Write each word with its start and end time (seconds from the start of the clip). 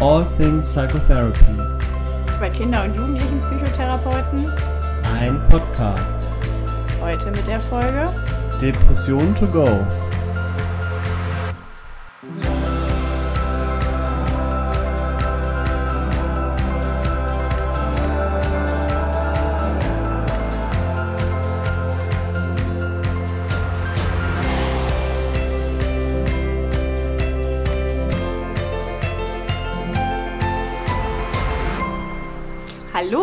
All 0.00 0.24
Things 0.36 0.64
Psychotherapy. 0.64 1.44
Zwei 2.28 2.50
Kinder- 2.50 2.84
und 2.84 2.94
Jugendlichen 2.94 3.40
Psychotherapeuten. 3.40 4.52
Ein 5.02 5.42
Podcast. 5.48 6.18
Heute 7.00 7.32
mit 7.32 7.48
der 7.48 7.58
Folge 7.58 8.08
Depression 8.60 9.34
to 9.34 9.48
go. 9.48 9.84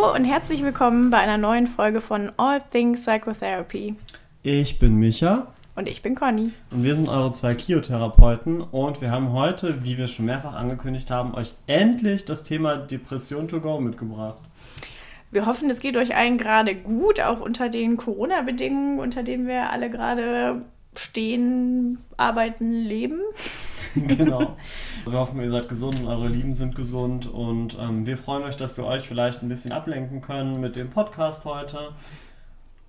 Hallo 0.06 0.14
und 0.14 0.26
herzlich 0.26 0.62
willkommen 0.62 1.10
bei 1.10 1.18
einer 1.18 1.40
neuen 1.40 1.66
Folge 1.66 2.00
von 2.00 2.32
All 2.38 2.62
Things 2.62 3.02
Psychotherapy. 3.06 3.96
Ich 4.44 4.78
bin 4.78 4.98
Micha 4.98 5.48
Und 5.76 5.90
ich 5.90 6.04
bin 6.04 6.14
Conny. 6.14 6.52
und 6.70 6.84
wir 6.84 6.94
sind 6.94 7.10
eure 7.10 7.32
zwei 7.32 7.56
Kiotherapeuten 7.56 8.62
und 8.62 9.02
wir 9.02 9.10
haben 9.10 9.34
heute, 9.34 9.84
wie 9.84 9.98
wir 9.98 10.06
schon 10.06 10.26
mehrfach 10.26 10.54
angekündigt 10.54 11.10
haben, 11.10 11.34
euch 11.34 11.56
endlich 11.66 12.24
das 12.24 12.44
Thema 12.44 12.76
Depression 12.76 13.48
to 13.48 13.60
go 13.60 13.80
mitgebracht. 13.80 14.42
Wir 15.32 15.48
hoffen, 15.48 15.72
es 15.72 15.80
geht 15.80 15.98
euch 15.98 16.16
allen 16.16 16.38
gerade 16.38 16.76
gut, 16.76 17.20
auch 17.20 17.40
unter 17.40 17.70
den 17.70 17.98
Corona-Bedingungen, 17.98 19.00
unter 19.00 19.24
denen 19.24 19.48
wir 19.48 19.72
alle 19.72 19.90
gerade 19.90 20.62
stehen, 20.96 21.98
arbeiten, 22.16 22.72
leben. 22.74 23.22
genau. 24.18 24.58
Also 25.00 25.12
wir 25.12 25.20
hoffen, 25.20 25.42
ihr 25.42 25.50
seid 25.50 25.70
gesund 25.70 26.00
und 26.00 26.08
eure 26.08 26.28
Lieben 26.28 26.54
sind 26.54 26.76
gesund 26.76 27.28
und 27.28 27.78
ähm, 27.80 28.06
wir 28.06 28.18
freuen 28.18 28.44
euch, 28.44 28.58
dass 28.58 28.76
wir 28.78 28.86
euch 28.86 29.08
vielleicht 29.08 29.42
ein 29.42 29.50
bisschen 29.50 29.72
ablenken 29.72 30.22
können 30.22 30.60
mit 30.60 30.76
dem 30.76 30.90
Podcast 30.90 31.46
heute 31.46 31.94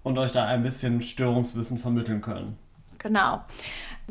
und 0.02 0.18
euch 0.18 0.32
da 0.32 0.46
ein 0.46 0.62
bisschen 0.62 1.00
Störungswissen 1.02 1.78
vermitteln 1.78 2.20
können. 2.20 2.58
Genau. 2.98 3.42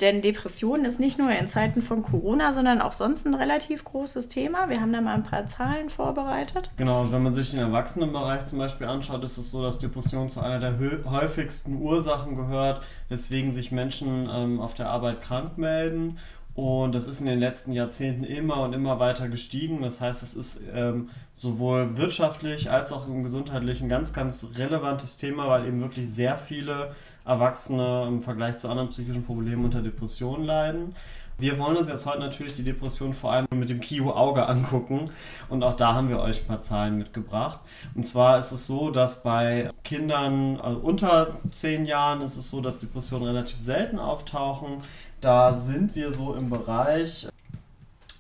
Denn 0.01 0.21
Depression 0.21 0.83
ist 0.83 0.99
nicht 0.99 1.17
nur 1.17 1.31
in 1.31 1.47
Zeiten 1.47 1.81
von 1.81 2.03
Corona, 2.03 2.51
sondern 2.51 2.81
auch 2.81 2.91
sonst 2.91 3.25
ein 3.25 3.33
relativ 3.33 3.85
großes 3.85 4.27
Thema. 4.27 4.69
Wir 4.69 4.81
haben 4.81 4.91
da 4.91 4.99
mal 4.99 5.15
ein 5.15 5.23
paar 5.23 5.47
Zahlen 5.47 5.89
vorbereitet. 5.89 6.69
Genau, 6.75 6.99
also 6.99 7.13
wenn 7.13 7.23
man 7.23 7.33
sich 7.33 7.51
den 7.51 7.61
Erwachsenenbereich 7.61 8.43
zum 8.43 8.59
Beispiel 8.59 8.87
anschaut, 8.87 9.23
ist 9.23 9.37
es 9.37 9.51
so, 9.51 9.63
dass 9.63 9.77
Depression 9.77 10.27
zu 10.27 10.41
einer 10.41 10.59
der 10.59 10.77
häufigsten 11.09 11.81
Ursachen 11.81 12.35
gehört, 12.35 12.81
weswegen 13.07 13.53
sich 13.53 13.71
Menschen 13.71 14.29
ähm, 14.29 14.59
auf 14.59 14.73
der 14.73 14.89
Arbeit 14.89 15.21
krank 15.21 15.57
melden. 15.57 16.17
Und 16.55 16.95
das 16.95 17.05
ist 17.05 17.19
in 17.19 17.27
den 17.27 17.39
letzten 17.39 17.73
Jahrzehnten 17.73 18.23
immer 18.23 18.61
und 18.61 18.73
immer 18.73 18.97
weiter 18.99 19.27
gestiegen. 19.27 19.81
Das 19.81 19.99
heißt, 19.99 20.23
es 20.23 20.33
ist 20.33 20.61
ähm, 20.73 21.09
sowohl 21.35 21.97
wirtschaftlich 21.97 22.71
als 22.71 22.93
auch 22.93 23.07
im 23.07 23.23
gesundheitlichen 23.23 23.89
ganz, 23.89 24.13
ganz 24.13 24.47
relevantes 24.55 25.17
Thema, 25.17 25.49
weil 25.49 25.67
eben 25.67 25.81
wirklich 25.81 26.07
sehr 26.09 26.37
viele 26.37 26.91
Erwachsene 27.25 28.05
im 28.07 28.21
Vergleich 28.21 28.55
zu 28.55 28.69
anderen 28.69 28.87
psychischen 28.87 29.25
Problemen 29.25 29.65
unter 29.65 29.81
Depressionen 29.81 30.45
leiden. 30.45 30.95
Wir 31.37 31.59
wollen 31.59 31.75
uns 31.75 31.89
jetzt 31.89 32.05
heute 32.05 32.19
natürlich 32.19 32.53
die 32.53 32.63
Depression 32.63 33.13
vor 33.13 33.33
allem 33.33 33.45
mit 33.51 33.69
dem 33.69 33.81
Kio-Auge 33.81 34.47
angucken 34.47 35.09
und 35.49 35.63
auch 35.63 35.73
da 35.73 35.93
haben 35.93 36.07
wir 36.07 36.19
euch 36.19 36.41
ein 36.41 36.47
paar 36.47 36.61
Zahlen 36.61 36.97
mitgebracht. 36.97 37.59
Und 37.93 38.03
zwar 38.03 38.39
ist 38.39 38.53
es 38.53 38.65
so, 38.67 38.89
dass 38.89 39.21
bei 39.21 39.69
Kindern 39.83 40.61
also 40.61 40.79
unter 40.79 41.35
10 41.49 41.85
Jahren 41.85 42.21
ist 42.21 42.37
es 42.37 42.49
so, 42.49 42.61
dass 42.61 42.77
Depressionen 42.77 43.27
relativ 43.27 43.57
selten 43.57 43.99
auftauchen. 43.99 44.81
Da 45.21 45.53
sind 45.53 45.95
wir 45.95 46.11
so 46.11 46.33
im 46.35 46.49
Bereich 46.49 47.27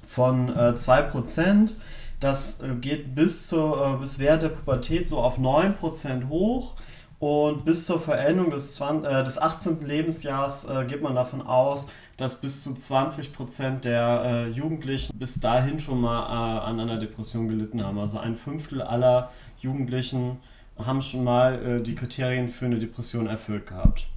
von 0.07 0.49
äh, 0.49 0.73
2%. 0.73 1.73
Das 2.19 2.61
äh, 2.61 2.75
geht 2.75 3.15
bis, 3.15 3.47
zur, 3.47 3.95
äh, 3.95 3.97
bis 3.99 4.19
während 4.19 4.43
der 4.43 4.49
Pubertät 4.49 5.07
so 5.07 5.19
auf 5.19 5.37
9% 5.37 6.29
hoch. 6.29 6.75
Und 7.19 7.63
bis 7.65 7.85
zur 7.85 7.99
Verendung 7.99 8.51
des, 8.51 8.75
20, 8.75 9.09
äh, 9.11 9.23
des 9.23 9.37
18. 9.37 9.85
Lebensjahres 9.85 10.65
äh, 10.65 10.85
geht 10.85 11.01
man 11.01 11.15
davon 11.15 11.41
aus, 11.41 11.87
dass 12.17 12.39
bis 12.39 12.61
zu 12.61 12.71
20% 12.71 13.81
der 13.81 14.23
äh, 14.25 14.49
Jugendlichen 14.49 15.17
bis 15.17 15.39
dahin 15.39 15.79
schon 15.79 16.01
mal 16.01 16.23
äh, 16.23 16.65
an 16.65 16.79
einer 16.79 16.97
Depression 16.97 17.47
gelitten 17.47 17.83
haben. 17.83 17.99
Also 17.99 18.19
ein 18.19 18.35
Fünftel 18.35 18.81
aller 18.81 19.31
Jugendlichen 19.59 20.39
haben 20.77 21.01
schon 21.01 21.23
mal 21.23 21.55
äh, 21.65 21.81
die 21.81 21.95
Kriterien 21.95 22.49
für 22.49 22.65
eine 22.65 22.79
Depression 22.79 23.27
erfüllt 23.27 23.67
gehabt. 23.67 24.07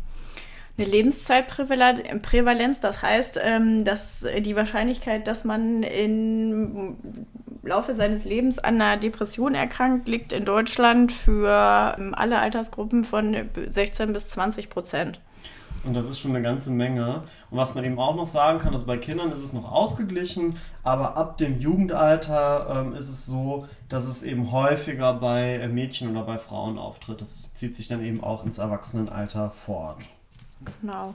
Eine 0.78 0.86
Lebenszeitprävalenz, 0.86 2.78
das 2.78 3.02
heißt, 3.02 3.40
ähm, 3.42 3.84
dass 3.84 4.24
die 4.38 4.54
Wahrscheinlichkeit, 4.54 5.26
dass 5.26 5.42
man 5.44 5.82
im 5.82 6.96
Laufe 7.64 7.94
seines 7.94 8.24
Lebens 8.24 8.60
an 8.60 8.80
einer 8.80 8.96
Depression 8.96 9.56
erkrankt, 9.56 10.06
liegt 10.06 10.32
in 10.32 10.44
Deutschland 10.44 11.10
für 11.10 11.96
ähm, 11.98 12.14
alle 12.14 12.38
Altersgruppen 12.38 13.02
von 13.02 13.36
16 13.66 14.12
bis 14.12 14.30
20 14.30 14.70
Prozent. 14.70 15.20
Und 15.84 15.94
das 15.94 16.08
ist 16.08 16.20
schon 16.20 16.32
eine 16.32 16.42
ganze 16.42 16.70
Menge. 16.70 17.22
Und 17.50 17.58
was 17.58 17.74
man 17.74 17.84
eben 17.84 17.98
auch 17.98 18.14
noch 18.14 18.26
sagen 18.26 18.58
kann, 18.58 18.72
also 18.72 18.86
bei 18.86 18.98
Kindern 18.98 19.32
ist 19.32 19.42
es 19.42 19.52
noch 19.52 19.70
ausgeglichen, 19.70 20.56
aber 20.84 21.16
ab 21.16 21.38
dem 21.38 21.58
Jugendalter 21.58 22.84
ähm, 22.86 22.94
ist 22.94 23.08
es 23.08 23.26
so, 23.26 23.66
dass 23.88 24.06
es 24.06 24.22
eben 24.22 24.52
häufiger 24.52 25.14
bei 25.14 25.54
äh, 25.54 25.68
Mädchen 25.68 26.10
oder 26.10 26.22
bei 26.22 26.38
Frauen 26.38 26.78
auftritt. 26.78 27.20
Das 27.20 27.52
zieht 27.54 27.74
sich 27.74 27.88
dann 27.88 28.04
eben 28.04 28.22
auch 28.22 28.44
ins 28.44 28.58
Erwachsenenalter 28.58 29.50
fort. 29.50 30.04
Genau. 30.80 31.14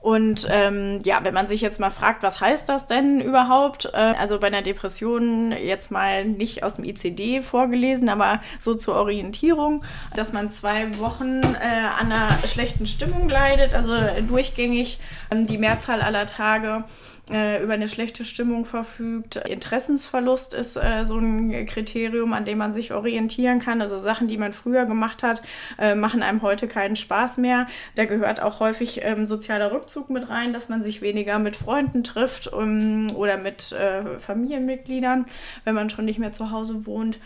Und 0.00 0.46
ähm, 0.50 1.00
ja, 1.02 1.24
wenn 1.24 1.34
man 1.34 1.48
sich 1.48 1.60
jetzt 1.60 1.80
mal 1.80 1.90
fragt, 1.90 2.22
was 2.22 2.40
heißt 2.40 2.68
das 2.68 2.86
denn 2.86 3.20
überhaupt? 3.20 3.86
Äh, 3.92 3.96
also 3.96 4.38
bei 4.38 4.46
einer 4.46 4.62
Depression 4.62 5.50
jetzt 5.50 5.90
mal 5.90 6.24
nicht 6.24 6.62
aus 6.62 6.76
dem 6.76 6.84
ICD 6.84 7.42
vorgelesen, 7.42 8.08
aber 8.08 8.40
so 8.60 8.74
zur 8.74 8.94
Orientierung, 8.94 9.82
dass 10.14 10.32
man 10.32 10.50
zwei 10.50 10.96
Wochen 10.98 11.42
äh, 11.42 11.88
an 11.98 12.12
einer 12.12 12.28
schlechten 12.46 12.86
Stimmung 12.86 13.28
leidet, 13.28 13.74
also 13.74 13.92
durchgängig 14.28 15.00
ähm, 15.32 15.46
die 15.46 15.58
Mehrzahl 15.58 16.02
aller 16.02 16.26
Tage 16.26 16.84
äh, 17.30 17.62
über 17.62 17.72
eine 17.72 17.88
schlechte 17.88 18.24
Stimmung 18.24 18.64
verfügt. 18.64 19.36
Interessensverlust 19.36 20.54
ist 20.54 20.76
äh, 20.76 21.04
so 21.04 21.18
ein 21.18 21.66
Kriterium, 21.66 22.32
an 22.32 22.44
dem 22.44 22.58
man 22.58 22.72
sich 22.72 22.92
orientieren 22.92 23.58
kann. 23.58 23.82
Also 23.82 23.98
Sachen, 23.98 24.28
die 24.28 24.38
man 24.38 24.52
früher 24.52 24.84
gemacht 24.84 25.22
hat, 25.22 25.42
äh, 25.78 25.94
machen 25.94 26.22
einem 26.22 26.42
heute 26.42 26.68
keinen 26.68 26.94
Spaß 26.94 27.38
mehr. 27.38 27.66
Da 27.96 28.04
gehört 28.04 28.40
auch 28.40 28.60
häufig 28.60 29.00
ähm, 29.02 29.26
sozialer 29.26 29.72
Rückzug 29.72 30.08
mit 30.10 30.30
rein, 30.30 30.52
dass 30.52 30.68
man 30.68 30.82
sich 30.82 31.02
weniger 31.02 31.38
mit 31.38 31.56
Freunden 31.56 32.04
trifft 32.04 32.52
um, 32.52 33.10
oder 33.16 33.38
mit 33.38 33.72
äh, 33.72 34.18
Familienmitgliedern, 34.18 35.26
wenn 35.64 35.74
man 35.74 35.90
schon 35.90 36.04
nicht 36.04 36.18
mehr 36.18 36.32
zu 36.32 36.52
Hause 36.52 36.86
wohnt. 36.86 37.18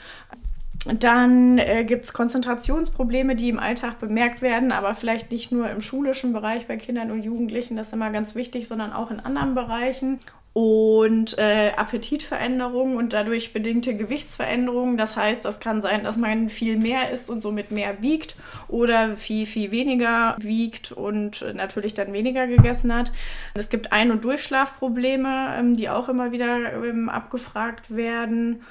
Dann 0.86 1.58
äh, 1.58 1.84
gibt 1.84 2.06
es 2.06 2.12
Konzentrationsprobleme, 2.14 3.36
die 3.36 3.50
im 3.50 3.58
Alltag 3.58 4.00
bemerkt 4.00 4.40
werden, 4.40 4.72
aber 4.72 4.94
vielleicht 4.94 5.30
nicht 5.30 5.52
nur 5.52 5.68
im 5.68 5.82
schulischen 5.82 6.32
Bereich 6.32 6.66
bei 6.66 6.78
Kindern 6.78 7.10
und 7.10 7.22
Jugendlichen, 7.22 7.76
das 7.76 7.88
ist 7.88 7.92
immer 7.92 8.10
ganz 8.10 8.34
wichtig, 8.34 8.66
sondern 8.66 8.92
auch 8.92 9.10
in 9.10 9.20
anderen 9.20 9.54
Bereichen. 9.54 10.18
Und 10.52 11.38
äh, 11.38 11.70
Appetitveränderungen 11.76 12.96
und 12.96 13.12
dadurch 13.12 13.52
bedingte 13.52 13.94
Gewichtsveränderungen. 13.94 14.96
Das 14.96 15.14
heißt, 15.14 15.44
das 15.44 15.60
kann 15.60 15.80
sein, 15.80 16.02
dass 16.02 16.16
man 16.16 16.48
viel 16.48 16.76
mehr 16.76 17.10
isst 17.10 17.30
und 17.30 17.40
somit 17.40 17.70
mehr 17.70 18.02
wiegt 18.02 18.34
oder 18.66 19.16
viel, 19.16 19.46
viel 19.46 19.70
weniger 19.70 20.34
wiegt 20.40 20.90
und 20.90 21.44
natürlich 21.54 21.94
dann 21.94 22.12
weniger 22.12 22.48
gegessen 22.48 22.92
hat. 22.92 23.12
Es 23.54 23.68
gibt 23.68 23.92
Ein- 23.92 24.10
und 24.10 24.24
Durchschlafprobleme, 24.24 25.54
ähm, 25.56 25.76
die 25.76 25.88
auch 25.88 26.08
immer 26.08 26.32
wieder 26.32 26.72
ähm, 26.84 27.08
abgefragt 27.08 27.94
werden. 27.94 28.62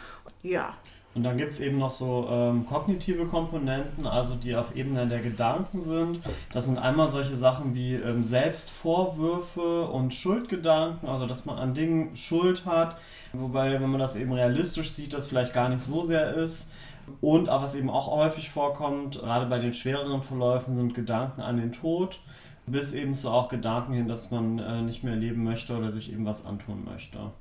Ja, 0.43 0.73
Und 1.15 1.23
dann 1.23 1.37
gibt 1.37 1.51
es 1.51 1.59
eben 1.59 1.79
noch 1.79 1.89
so 1.89 2.27
ähm, 2.29 2.67
kognitive 2.67 3.25
Komponenten, 3.25 4.05
also 4.05 4.35
die 4.35 4.55
auf 4.55 4.75
Ebene 4.75 5.07
der 5.07 5.19
Gedanken 5.19 5.81
sind. 5.81 6.19
Das 6.53 6.65
sind 6.65 6.77
einmal 6.77 7.07
solche 7.07 7.35
Sachen 7.35 7.73
wie 7.73 7.95
ähm, 7.95 8.23
Selbstvorwürfe 8.23 9.87
und 9.87 10.13
Schuldgedanken, 10.13 11.09
also 11.09 11.25
dass 11.25 11.45
man 11.45 11.57
an 11.57 11.73
Dingen 11.73 12.15
Schuld 12.15 12.65
hat, 12.65 12.97
wobei, 13.33 13.81
wenn 13.81 13.89
man 13.89 13.99
das 13.99 14.15
eben 14.15 14.31
realistisch 14.33 14.91
sieht, 14.91 15.13
das 15.13 15.25
vielleicht 15.27 15.53
gar 15.53 15.69
nicht 15.69 15.81
so 15.81 16.03
sehr 16.03 16.35
ist. 16.35 16.71
Und 17.21 17.47
was 17.47 17.73
eben 17.73 17.89
auch 17.89 18.15
häufig 18.15 18.51
vorkommt, 18.51 19.19
gerade 19.19 19.47
bei 19.47 19.57
den 19.57 19.73
schwereren 19.73 20.21
Verläufen, 20.21 20.75
sind 20.75 20.93
Gedanken 20.93 21.41
an 21.41 21.57
den 21.57 21.71
Tod, 21.71 22.19
bis 22.67 22.93
eben 22.93 23.15
zu 23.15 23.31
auch 23.31 23.47
Gedanken 23.47 23.93
hin, 23.93 24.07
dass 24.07 24.29
man 24.29 24.59
äh, 24.59 24.83
nicht 24.83 25.03
mehr 25.03 25.15
leben 25.15 25.43
möchte 25.43 25.75
oder 25.75 25.91
sich 25.91 26.13
eben 26.13 26.25
was 26.27 26.45
antun 26.45 26.85
möchte. 26.85 27.31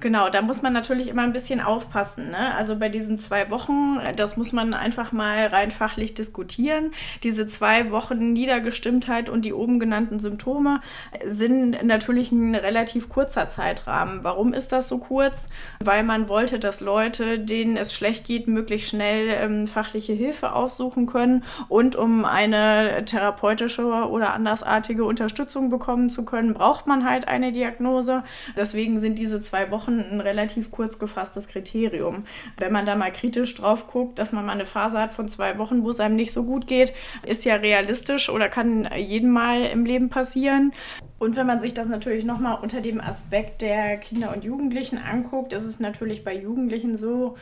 Genau, 0.00 0.30
da 0.30 0.40
muss 0.40 0.62
man 0.62 0.72
natürlich 0.72 1.08
immer 1.08 1.22
ein 1.22 1.34
bisschen 1.34 1.60
aufpassen. 1.60 2.30
Ne? 2.30 2.54
Also 2.54 2.76
bei 2.76 2.88
diesen 2.88 3.18
zwei 3.18 3.50
Wochen, 3.50 3.98
das 4.16 4.38
muss 4.38 4.52
man 4.52 4.72
einfach 4.72 5.12
mal 5.12 5.46
rein 5.48 5.70
fachlich 5.70 6.14
diskutieren. 6.14 6.92
Diese 7.22 7.46
zwei 7.46 7.90
Wochen 7.90 8.32
Niedergestimmtheit 8.32 9.28
und 9.28 9.44
die 9.44 9.52
oben 9.52 9.78
genannten 9.78 10.18
Symptome 10.18 10.80
sind 11.26 11.82
natürlich 11.84 12.32
ein 12.32 12.54
relativ 12.54 13.10
kurzer 13.10 13.50
Zeitrahmen. 13.50 14.24
Warum 14.24 14.54
ist 14.54 14.72
das 14.72 14.88
so 14.88 14.96
kurz? 14.96 15.50
Weil 15.80 16.02
man 16.02 16.30
wollte, 16.30 16.58
dass 16.58 16.80
Leute, 16.80 17.38
denen 17.38 17.76
es 17.76 17.92
schlecht 17.92 18.24
geht, 18.24 18.48
möglichst 18.48 18.88
schnell 18.88 19.28
ähm, 19.28 19.66
fachliche 19.66 20.14
Hilfe 20.14 20.52
aufsuchen 20.52 21.04
können 21.04 21.44
und 21.68 21.94
um 21.96 22.24
eine 22.24 23.04
therapeutische 23.04 23.84
oder 23.84 24.32
andersartige 24.32 25.04
Unterstützung 25.04 25.68
bekommen 25.68 26.08
zu 26.08 26.24
können, 26.24 26.54
braucht 26.54 26.86
man 26.86 27.04
halt 27.04 27.28
eine 27.28 27.52
Diagnose. 27.52 28.24
Deswegen 28.56 28.98
sind 28.98 29.18
diese 29.18 29.42
zwei 29.42 29.70
Wochen 29.70 29.89
ein 29.98 30.20
relativ 30.20 30.70
kurz 30.70 30.98
gefasstes 30.98 31.48
Kriterium. 31.48 32.24
Wenn 32.56 32.72
man 32.72 32.86
da 32.86 32.96
mal 32.96 33.12
kritisch 33.12 33.54
drauf 33.54 33.86
guckt, 33.86 34.18
dass 34.18 34.32
man 34.32 34.46
mal 34.46 34.52
eine 34.52 34.64
Phase 34.64 34.98
hat 34.98 35.12
von 35.12 35.28
zwei 35.28 35.58
Wochen, 35.58 35.82
wo 35.82 35.90
es 35.90 36.00
einem 36.00 36.16
nicht 36.16 36.32
so 36.32 36.44
gut 36.44 36.66
geht, 36.66 36.92
ist 37.24 37.44
ja 37.44 37.56
realistisch 37.56 38.30
oder 38.30 38.48
kann 38.48 38.88
jedem 38.96 39.30
Mal 39.30 39.64
im 39.64 39.84
Leben 39.84 40.08
passieren. 40.08 40.72
Und 41.18 41.36
wenn 41.36 41.46
man 41.46 41.60
sich 41.60 41.74
das 41.74 41.86
natürlich 41.86 42.24
nochmal 42.24 42.58
unter 42.62 42.80
dem 42.80 43.00
Aspekt 43.00 43.60
der 43.60 43.98
Kinder 43.98 44.32
und 44.34 44.42
Jugendlichen 44.42 44.96
anguckt, 44.96 45.52
ist 45.52 45.64
es 45.64 45.78
natürlich 45.78 46.24
bei 46.24 46.34
Jugendlichen 46.34 46.96
so, 46.96 47.36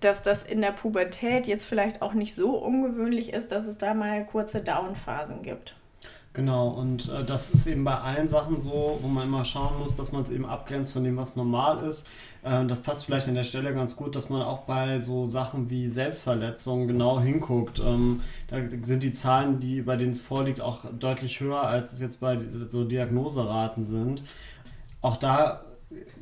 dass 0.00 0.22
das 0.22 0.44
in 0.44 0.62
der 0.62 0.72
Pubertät 0.72 1.46
jetzt 1.46 1.66
vielleicht 1.66 2.00
auch 2.00 2.14
nicht 2.14 2.34
so 2.34 2.56
ungewöhnlich 2.56 3.34
ist, 3.34 3.52
dass 3.52 3.66
es 3.66 3.76
da 3.76 3.92
mal 3.92 4.24
kurze 4.24 4.60
Downphasen 4.60 5.42
gibt. 5.42 5.74
Genau, 6.38 6.68
und 6.68 7.08
äh, 7.08 7.24
das 7.24 7.50
ist 7.50 7.66
eben 7.66 7.82
bei 7.82 7.98
allen 7.98 8.28
Sachen 8.28 8.60
so, 8.60 9.00
wo 9.02 9.08
man 9.08 9.26
immer 9.26 9.44
schauen 9.44 9.76
muss, 9.80 9.96
dass 9.96 10.12
man 10.12 10.22
es 10.22 10.30
eben 10.30 10.46
abgrenzt 10.46 10.92
von 10.92 11.02
dem, 11.02 11.16
was 11.16 11.34
normal 11.34 11.80
ist. 11.80 12.06
Äh, 12.44 12.64
das 12.66 12.80
passt 12.80 13.06
vielleicht 13.06 13.26
an 13.26 13.34
der 13.34 13.42
Stelle 13.42 13.74
ganz 13.74 13.96
gut, 13.96 14.14
dass 14.14 14.30
man 14.30 14.42
auch 14.42 14.60
bei 14.60 15.00
so 15.00 15.26
Sachen 15.26 15.68
wie 15.68 15.88
Selbstverletzungen 15.88 16.86
genau 16.86 17.18
hinguckt. 17.18 17.80
Ähm, 17.84 18.20
da 18.46 18.58
sind 18.68 19.02
die 19.02 19.10
Zahlen, 19.10 19.58
die 19.58 19.82
bei 19.82 19.96
denen 19.96 20.12
es 20.12 20.22
vorliegt, 20.22 20.60
auch 20.60 20.84
deutlich 20.96 21.40
höher, 21.40 21.62
als 21.62 21.92
es 21.92 22.00
jetzt 22.00 22.20
bei 22.20 22.38
so 22.38 22.84
Diagnoseraten 22.84 23.82
sind. 23.82 24.22
Auch 25.00 25.16
da 25.16 25.64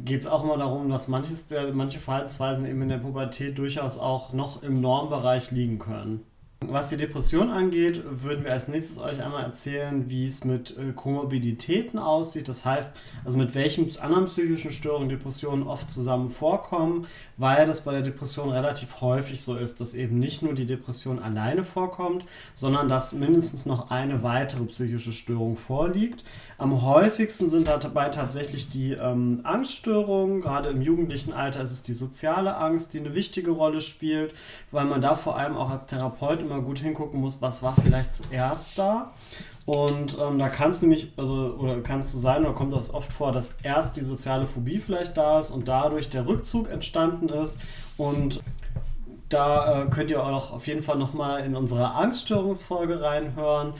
geht 0.02 0.22
es 0.22 0.26
auch 0.26 0.44
immer 0.44 0.56
darum, 0.56 0.88
dass 0.88 1.08
manches 1.08 1.48
der, 1.48 1.74
manche 1.74 1.98
Verhaltensweisen 1.98 2.64
eben 2.64 2.80
in 2.80 2.88
der 2.88 2.96
Pubertät 2.96 3.58
durchaus 3.58 3.98
auch 3.98 4.32
noch 4.32 4.62
im 4.62 4.80
Normbereich 4.80 5.50
liegen 5.50 5.78
können. 5.78 6.22
Was 6.64 6.88
die 6.88 6.96
Depression 6.96 7.50
angeht, 7.50 8.02
würden 8.06 8.44
wir 8.44 8.52
als 8.52 8.66
nächstes 8.66 8.96
euch 8.98 9.22
einmal 9.22 9.42
erzählen, 9.42 10.08
wie 10.08 10.26
es 10.26 10.42
mit 10.42 10.74
äh, 10.78 10.92
Komorbiditäten 10.92 11.98
aussieht. 11.98 12.48
Das 12.48 12.64
heißt, 12.64 12.96
also 13.26 13.36
mit 13.36 13.54
welchen 13.54 13.94
anderen 13.98 14.24
psychischen 14.24 14.70
Störungen 14.70 15.10
Depressionen 15.10 15.64
oft 15.64 15.90
zusammen 15.90 16.30
vorkommen, 16.30 17.06
weil 17.36 17.66
das 17.66 17.82
bei 17.82 17.92
der 17.92 18.00
Depression 18.00 18.48
relativ 18.50 19.02
häufig 19.02 19.42
so 19.42 19.54
ist, 19.54 19.82
dass 19.82 19.92
eben 19.92 20.18
nicht 20.18 20.40
nur 20.40 20.54
die 20.54 20.64
Depression 20.64 21.18
alleine 21.18 21.62
vorkommt, 21.62 22.24
sondern 22.54 22.88
dass 22.88 23.12
mindestens 23.12 23.66
noch 23.66 23.90
eine 23.90 24.22
weitere 24.22 24.64
psychische 24.64 25.12
Störung 25.12 25.56
vorliegt. 25.56 26.24
Am 26.56 26.80
häufigsten 26.80 27.50
sind 27.50 27.68
dabei 27.68 28.08
tatsächlich 28.08 28.70
die 28.70 28.92
ähm, 28.92 29.40
Angststörungen. 29.42 30.40
Gerade 30.40 30.70
im 30.70 30.80
jugendlichen 30.80 31.34
Alter 31.34 31.60
ist 31.60 31.72
es 31.72 31.82
die 31.82 31.92
soziale 31.92 32.56
Angst, 32.56 32.94
die 32.94 33.00
eine 33.00 33.14
wichtige 33.14 33.50
Rolle 33.50 33.82
spielt, 33.82 34.32
weil 34.70 34.86
man 34.86 35.02
da 35.02 35.14
vor 35.14 35.36
allem 35.36 35.54
auch 35.54 35.68
als 35.68 35.84
Therapeut 35.84 36.45
immer 36.46 36.60
gut 36.60 36.78
hingucken 36.78 37.20
muss, 37.20 37.42
was 37.42 37.62
war 37.62 37.74
vielleicht 37.74 38.12
zuerst 38.12 38.78
da. 38.78 39.12
Und 39.66 40.16
ähm, 40.20 40.38
da 40.38 40.48
kann 40.48 40.70
es 40.70 40.80
nämlich, 40.80 41.12
also, 41.16 41.56
oder 41.58 41.80
kann 41.80 42.00
es 42.00 42.12
so 42.12 42.18
sein, 42.18 42.44
oder 42.44 42.54
kommt 42.54 42.72
das 42.72 42.94
oft 42.94 43.12
vor, 43.12 43.32
dass 43.32 43.56
erst 43.62 43.96
die 43.96 44.02
soziale 44.02 44.46
Phobie 44.46 44.78
vielleicht 44.78 45.16
da 45.16 45.38
ist 45.38 45.50
und 45.50 45.66
dadurch 45.68 46.08
der 46.08 46.26
Rückzug 46.26 46.70
entstanden 46.70 47.28
ist. 47.28 47.58
Und 47.96 48.40
da 49.28 49.82
äh, 49.82 49.86
könnt 49.90 50.10
ihr 50.10 50.24
auch 50.24 50.52
auf 50.52 50.66
jeden 50.68 50.82
Fall 50.82 50.96
nochmal 50.96 51.44
in 51.44 51.56
unsere 51.56 51.94
Angststörungsfolge 51.94 53.00
reinhören 53.00 53.74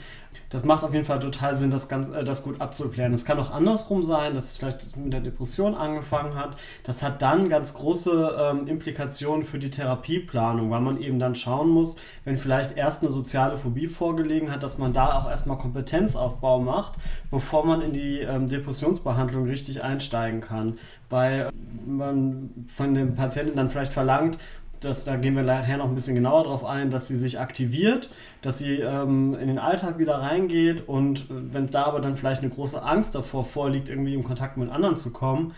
das 0.49 0.63
macht 0.63 0.83
auf 0.83 0.93
jeden 0.93 1.05
Fall 1.05 1.19
total 1.19 1.55
Sinn, 1.55 1.71
das, 1.71 1.87
ganz, 1.87 2.09
äh, 2.09 2.23
das 2.23 2.43
gut 2.43 2.61
abzuklären. 2.61 3.13
Es 3.13 3.25
kann 3.25 3.39
auch 3.39 3.51
andersrum 3.51 4.03
sein, 4.03 4.33
dass 4.33 4.45
es 4.45 4.57
vielleicht 4.57 4.97
mit 4.97 5.11
der 5.11 5.19
Depression 5.19 5.75
angefangen 5.75 6.35
hat. 6.35 6.57
Das 6.83 7.03
hat 7.03 7.21
dann 7.21 7.49
ganz 7.49 7.73
große 7.73 8.35
ähm, 8.39 8.67
Implikationen 8.67 9.45
für 9.45 9.59
die 9.59 9.69
Therapieplanung, 9.69 10.69
weil 10.71 10.81
man 10.81 11.01
eben 11.01 11.19
dann 11.19 11.35
schauen 11.35 11.69
muss, 11.69 11.97
wenn 12.23 12.37
vielleicht 12.37 12.77
erst 12.77 13.03
eine 13.03 13.11
soziale 13.11 13.57
Phobie 13.57 13.87
vorgelegen 13.87 14.51
hat, 14.51 14.63
dass 14.63 14.77
man 14.77 14.93
da 14.93 15.17
auch 15.17 15.29
erstmal 15.29 15.57
Kompetenzaufbau 15.57 16.59
macht, 16.59 16.93
bevor 17.29 17.65
man 17.65 17.81
in 17.81 17.93
die 17.93 18.19
ähm, 18.19 18.47
Depressionsbehandlung 18.47 19.45
richtig 19.45 19.83
einsteigen 19.83 20.41
kann. 20.41 20.77
Weil 21.09 21.51
man 21.85 22.49
von 22.67 22.93
dem 22.93 23.15
Patienten 23.15 23.55
dann 23.55 23.69
vielleicht 23.69 23.93
verlangt, 23.93 24.37
das, 24.79 25.05
da 25.05 25.15
gehen 25.15 25.35
wir 25.35 25.43
nachher 25.43 25.77
noch 25.77 25.85
ein 25.85 25.95
bisschen 25.95 26.15
genauer 26.15 26.43
drauf 26.43 26.63
ein, 26.63 26.89
dass 26.89 27.07
sie 27.07 27.15
sich 27.15 27.39
aktiviert, 27.39 28.09
dass 28.41 28.59
sie 28.59 28.79
ähm, 28.79 29.35
in 29.39 29.47
den 29.47 29.59
Alltag 29.59 29.97
wieder 29.97 30.15
reingeht 30.15 30.87
und 30.87 31.21
äh, 31.21 31.53
wenn 31.53 31.67
da 31.67 31.85
aber 31.85 31.99
dann 31.99 32.15
vielleicht 32.15 32.41
eine 32.41 32.51
große 32.51 32.81
Angst 32.81 33.15
davor 33.15 33.45
vorliegt, 33.45 33.89
irgendwie 33.89 34.13
in 34.13 34.23
Kontakt 34.23 34.57
mit 34.57 34.69
anderen 34.69 34.97
zu 34.97 35.11
kommen, 35.11 35.53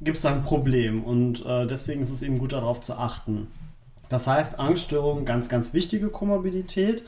gibt 0.00 0.16
es 0.16 0.22
da 0.22 0.30
ein 0.30 0.42
Problem 0.42 1.02
und 1.02 1.44
äh, 1.44 1.66
deswegen 1.66 2.02
ist 2.02 2.10
es 2.10 2.22
eben 2.22 2.38
gut 2.38 2.52
darauf 2.52 2.80
zu 2.80 2.94
achten. 2.94 3.48
Das 4.08 4.26
heißt, 4.26 4.58
Angststörung, 4.58 5.24
ganz, 5.24 5.48
ganz 5.48 5.72
wichtige 5.72 6.08
Komorbidität. 6.08 7.02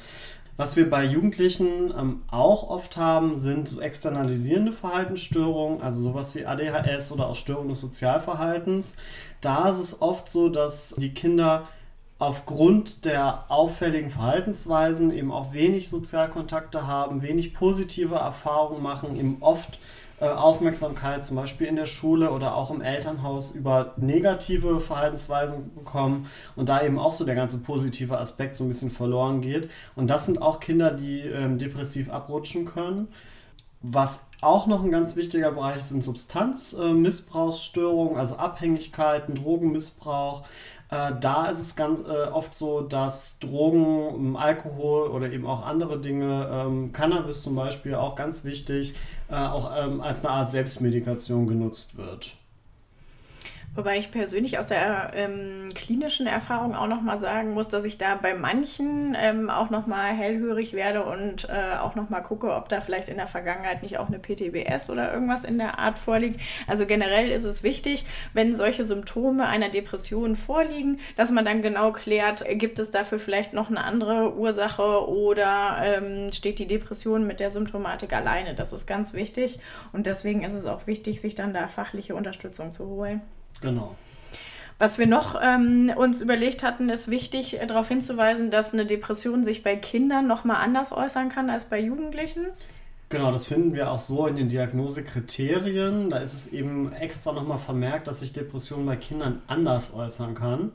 Was 0.56 0.76
wir 0.76 0.88
bei 0.88 1.04
Jugendlichen 1.04 1.92
ähm, 1.98 2.22
auch 2.30 2.70
oft 2.70 2.96
haben, 2.96 3.38
sind 3.38 3.68
so 3.68 3.80
externalisierende 3.80 4.72
Verhaltensstörungen, 4.72 5.82
also 5.82 6.00
sowas 6.00 6.36
wie 6.36 6.46
ADHS 6.46 7.10
oder 7.10 7.26
auch 7.26 7.34
Störungen 7.34 7.70
des 7.70 7.80
Sozialverhaltens. 7.80 8.94
Da 9.40 9.68
ist 9.68 9.80
es 9.80 10.00
oft 10.00 10.28
so, 10.28 10.48
dass 10.48 10.94
die 10.96 11.12
Kinder 11.12 11.66
aufgrund 12.20 13.04
der 13.04 13.46
auffälligen 13.50 14.10
Verhaltensweisen 14.10 15.12
eben 15.12 15.32
auch 15.32 15.52
wenig 15.52 15.88
Sozialkontakte 15.88 16.86
haben, 16.86 17.22
wenig 17.22 17.52
positive 17.52 18.14
Erfahrungen 18.14 18.80
machen, 18.80 19.16
eben 19.16 19.38
oft 19.40 19.80
Aufmerksamkeit 20.32 21.24
zum 21.24 21.36
Beispiel 21.36 21.66
in 21.66 21.76
der 21.76 21.86
Schule 21.86 22.30
oder 22.30 22.56
auch 22.56 22.70
im 22.70 22.80
Elternhaus 22.80 23.50
über 23.50 23.94
negative 23.96 24.80
Verhaltensweisen 24.80 25.74
bekommen 25.74 26.26
und 26.56 26.68
da 26.68 26.82
eben 26.82 26.98
auch 26.98 27.12
so 27.12 27.24
der 27.24 27.34
ganze 27.34 27.58
positive 27.58 28.18
Aspekt 28.18 28.54
so 28.54 28.64
ein 28.64 28.68
bisschen 28.68 28.90
verloren 28.90 29.40
geht. 29.40 29.70
Und 29.96 30.08
das 30.08 30.26
sind 30.26 30.40
auch 30.40 30.60
Kinder, 30.60 30.90
die 30.90 31.20
ähm, 31.20 31.58
depressiv 31.58 32.10
abrutschen 32.10 32.64
können. 32.64 33.08
Was 33.86 34.20
auch 34.40 34.66
noch 34.66 34.82
ein 34.82 34.90
ganz 34.90 35.14
wichtiger 35.14 35.52
Bereich 35.52 35.76
ist, 35.76 35.90
sind 35.90 36.02
Substanzmissbrauchsstörungen, 36.02 38.16
also 38.16 38.36
Abhängigkeiten, 38.36 39.34
Drogenmissbrauch. 39.34 40.44
Äh, 40.94 41.12
da 41.20 41.46
ist 41.46 41.58
es 41.58 41.74
ganz 41.74 42.00
äh, 42.00 42.28
oft 42.28 42.54
so, 42.54 42.80
dass 42.80 43.38
Drogen, 43.40 44.14
ähm, 44.14 44.36
Alkohol 44.36 45.08
oder 45.08 45.30
eben 45.32 45.46
auch 45.46 45.66
andere 45.66 45.98
Dinge, 46.00 46.48
ähm, 46.52 46.92
Cannabis 46.92 47.42
zum 47.42 47.56
Beispiel, 47.56 47.96
auch 47.96 48.14
ganz 48.14 48.44
wichtig, 48.44 48.94
äh, 49.28 49.34
auch 49.34 49.72
ähm, 49.76 50.00
als 50.00 50.24
eine 50.24 50.34
Art 50.34 50.50
Selbstmedikation 50.50 51.46
genutzt 51.46 51.96
wird. 51.96 52.36
Wobei 53.76 53.98
ich 53.98 54.12
persönlich 54.12 54.60
aus 54.60 54.68
der 54.68 55.10
ähm, 55.14 55.66
klinischen 55.74 56.28
Erfahrung 56.28 56.76
auch 56.76 56.86
nochmal 56.86 57.18
sagen 57.18 57.54
muss, 57.54 57.66
dass 57.66 57.84
ich 57.84 57.98
da 57.98 58.14
bei 58.14 58.34
manchen 58.34 59.16
ähm, 59.20 59.50
auch 59.50 59.68
nochmal 59.68 60.12
hellhörig 60.12 60.74
werde 60.74 61.04
und 61.04 61.48
äh, 61.48 61.78
auch 61.78 61.96
nochmal 61.96 62.22
gucke, 62.22 62.54
ob 62.54 62.68
da 62.68 62.80
vielleicht 62.80 63.08
in 63.08 63.16
der 63.16 63.26
Vergangenheit 63.26 63.82
nicht 63.82 63.98
auch 63.98 64.06
eine 64.06 64.20
PTBS 64.20 64.90
oder 64.90 65.12
irgendwas 65.12 65.42
in 65.42 65.58
der 65.58 65.80
Art 65.80 65.98
vorliegt. 65.98 66.40
Also 66.68 66.86
generell 66.86 67.32
ist 67.32 67.42
es 67.42 67.64
wichtig, 67.64 68.04
wenn 68.32 68.54
solche 68.54 68.84
Symptome 68.84 69.44
einer 69.46 69.70
Depression 69.70 70.36
vorliegen, 70.36 71.00
dass 71.16 71.32
man 71.32 71.44
dann 71.44 71.60
genau 71.60 71.90
klärt, 71.90 72.44
gibt 72.52 72.78
es 72.78 72.92
dafür 72.92 73.18
vielleicht 73.18 73.54
noch 73.54 73.70
eine 73.70 73.82
andere 73.82 74.36
Ursache 74.36 75.08
oder 75.08 75.78
ähm, 75.82 76.30
steht 76.32 76.60
die 76.60 76.68
Depression 76.68 77.26
mit 77.26 77.40
der 77.40 77.50
Symptomatik 77.50 78.12
alleine. 78.12 78.54
Das 78.54 78.72
ist 78.72 78.86
ganz 78.86 79.14
wichtig 79.14 79.58
und 79.92 80.06
deswegen 80.06 80.44
ist 80.44 80.52
es 80.52 80.66
auch 80.66 80.86
wichtig, 80.86 81.20
sich 81.20 81.34
dann 81.34 81.52
da 81.52 81.66
fachliche 81.66 82.14
Unterstützung 82.14 82.70
zu 82.70 82.86
holen. 82.86 83.20
Genau. 83.60 83.96
Was 84.78 84.98
wir 84.98 85.06
noch 85.06 85.40
ähm, 85.40 85.92
uns 85.96 86.20
überlegt 86.20 86.62
hatten, 86.62 86.88
ist 86.88 87.08
wichtig, 87.08 87.60
äh, 87.60 87.66
darauf 87.66 87.88
hinzuweisen, 87.88 88.50
dass 88.50 88.72
eine 88.72 88.86
Depression 88.86 89.44
sich 89.44 89.62
bei 89.62 89.76
Kindern 89.76 90.26
nochmal 90.26 90.56
anders 90.56 90.92
äußern 90.92 91.28
kann 91.28 91.48
als 91.48 91.66
bei 91.66 91.80
Jugendlichen. 91.80 92.46
Genau, 93.08 93.30
das 93.30 93.46
finden 93.46 93.74
wir 93.74 93.90
auch 93.90 94.00
so 94.00 94.26
in 94.26 94.34
den 94.34 94.48
Diagnosekriterien. 94.48 96.10
Da 96.10 96.18
ist 96.18 96.34
es 96.34 96.48
eben 96.48 96.92
extra 96.92 97.32
nochmal 97.32 97.58
vermerkt, 97.58 98.08
dass 98.08 98.20
sich 98.20 98.32
Depression 98.32 98.84
bei 98.84 98.96
Kindern 98.96 99.42
anders 99.46 99.94
äußern 99.94 100.34
kann. 100.34 100.72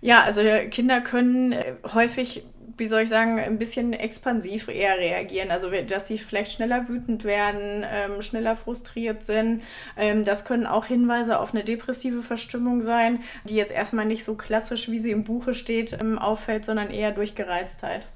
Ja, 0.00 0.22
also 0.22 0.42
Kinder 0.70 1.00
können 1.00 1.52
äh, 1.52 1.76
häufig 1.94 2.44
wie 2.76 2.86
soll 2.86 3.02
ich 3.02 3.08
sagen, 3.08 3.38
ein 3.38 3.58
bisschen 3.58 3.92
expansiv 3.92 4.68
eher 4.68 4.98
reagieren. 4.98 5.50
Also, 5.50 5.70
dass 5.86 6.06
sie 6.06 6.18
vielleicht 6.18 6.52
schneller 6.52 6.88
wütend 6.88 7.24
werden, 7.24 7.84
ähm, 7.84 8.22
schneller 8.22 8.56
frustriert 8.56 9.22
sind. 9.22 9.62
Ähm, 9.96 10.24
das 10.24 10.44
können 10.44 10.66
auch 10.66 10.86
Hinweise 10.86 11.38
auf 11.38 11.54
eine 11.54 11.64
depressive 11.64 12.22
Verstimmung 12.22 12.82
sein, 12.82 13.20
die 13.44 13.54
jetzt 13.54 13.72
erstmal 13.72 14.06
nicht 14.06 14.24
so 14.24 14.34
klassisch, 14.34 14.90
wie 14.90 14.98
sie 14.98 15.10
im 15.10 15.24
Buche 15.24 15.54
steht, 15.54 15.92
ähm, 16.00 16.18
auffällt, 16.18 16.64
sondern 16.64 16.90
eher 16.90 17.12
durch 17.12 17.34
Gereiztheit. 17.34 18.06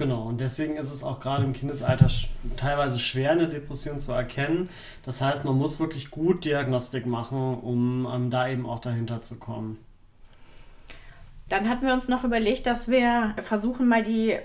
Genau, 0.00 0.22
und 0.22 0.40
deswegen 0.40 0.76
ist 0.76 0.90
es 0.90 1.02
auch 1.02 1.20
gerade 1.20 1.44
im 1.44 1.52
Kindesalter 1.52 2.06
teilweise 2.56 2.98
schwer, 2.98 3.32
eine 3.32 3.48
Depression 3.48 3.98
zu 3.98 4.12
erkennen. 4.12 4.70
Das 5.04 5.20
heißt, 5.20 5.44
man 5.44 5.58
muss 5.58 5.78
wirklich 5.78 6.10
gut 6.10 6.46
Diagnostik 6.46 7.04
machen, 7.04 7.58
um 7.58 8.08
ähm, 8.10 8.30
da 8.30 8.48
eben 8.48 8.64
auch 8.64 8.78
dahinter 8.78 9.20
zu 9.20 9.36
kommen. 9.36 9.76
Dann 11.50 11.68
hatten 11.68 11.84
wir 11.84 11.92
uns 11.92 12.08
noch 12.08 12.24
überlegt, 12.24 12.66
dass 12.66 12.88
wir 12.88 13.34
versuchen, 13.42 13.88
mal 13.88 14.02
die 14.04 14.36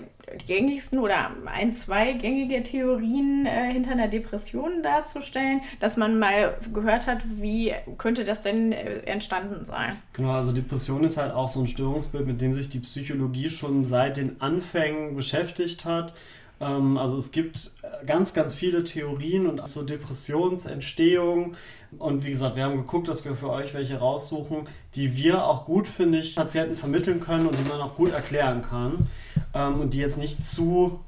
gängigsten 0.46 0.98
oder 0.98 1.30
ein, 1.46 1.72
zwei 1.72 2.12
gängige 2.14 2.62
Theorien 2.64 3.46
äh, 3.46 3.72
hinter 3.72 3.92
einer 3.92 4.08
Depression 4.08 4.82
darzustellen, 4.82 5.60
dass 5.78 5.96
man 5.96 6.18
mal 6.18 6.56
gehört 6.74 7.06
hat, 7.06 7.22
wie 7.40 7.72
könnte 7.96 8.24
das 8.24 8.40
denn 8.40 8.72
äh, 8.72 8.98
entstanden 9.04 9.64
sein. 9.64 9.96
Genau, 10.14 10.32
also 10.32 10.50
Depression 10.50 11.04
ist 11.04 11.16
halt 11.16 11.32
auch 11.32 11.48
so 11.48 11.60
ein 11.60 11.68
Störungsbild, 11.68 12.26
mit 12.26 12.40
dem 12.40 12.52
sich 12.52 12.68
die 12.68 12.80
Psychologie 12.80 13.48
schon 13.48 13.84
seit 13.84 14.16
den 14.16 14.40
Anfängen 14.40 15.14
beschäftigt 15.14 15.84
hat. 15.84 16.12
Ähm, 16.60 16.96
also 16.96 17.16
es 17.16 17.32
gibt 17.32 17.72
ganz, 18.06 18.34
ganz 18.34 18.54
viele 18.54 18.84
Theorien 18.84 19.46
und 19.46 19.66
zur 19.68 19.84
Depressionsentstehung. 19.84 21.56
Und 21.98 22.24
wie 22.24 22.30
gesagt, 22.30 22.56
wir 22.56 22.64
haben 22.64 22.76
geguckt, 22.76 23.08
dass 23.08 23.24
wir 23.24 23.34
für 23.34 23.50
euch 23.50 23.74
welche 23.74 23.98
raussuchen, 23.98 24.68
die 24.94 25.16
wir 25.16 25.44
auch 25.44 25.64
gut, 25.64 25.88
finde 25.88 26.18
ich, 26.18 26.34
Patienten 26.34 26.76
vermitteln 26.76 27.20
können 27.20 27.46
und 27.46 27.56
die 27.58 27.68
man 27.68 27.80
auch 27.80 27.94
gut 27.94 28.12
erklären 28.12 28.62
kann. 28.62 29.08
Ähm, 29.54 29.80
und 29.80 29.94
die 29.94 29.98
jetzt 29.98 30.18
nicht 30.18 30.44
zu, 30.44 31.00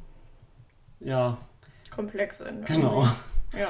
ja. 1.00 1.38
Komplex 1.90 2.38
sind. 2.38 2.66
Genau. 2.66 3.06
Ja. 3.58 3.68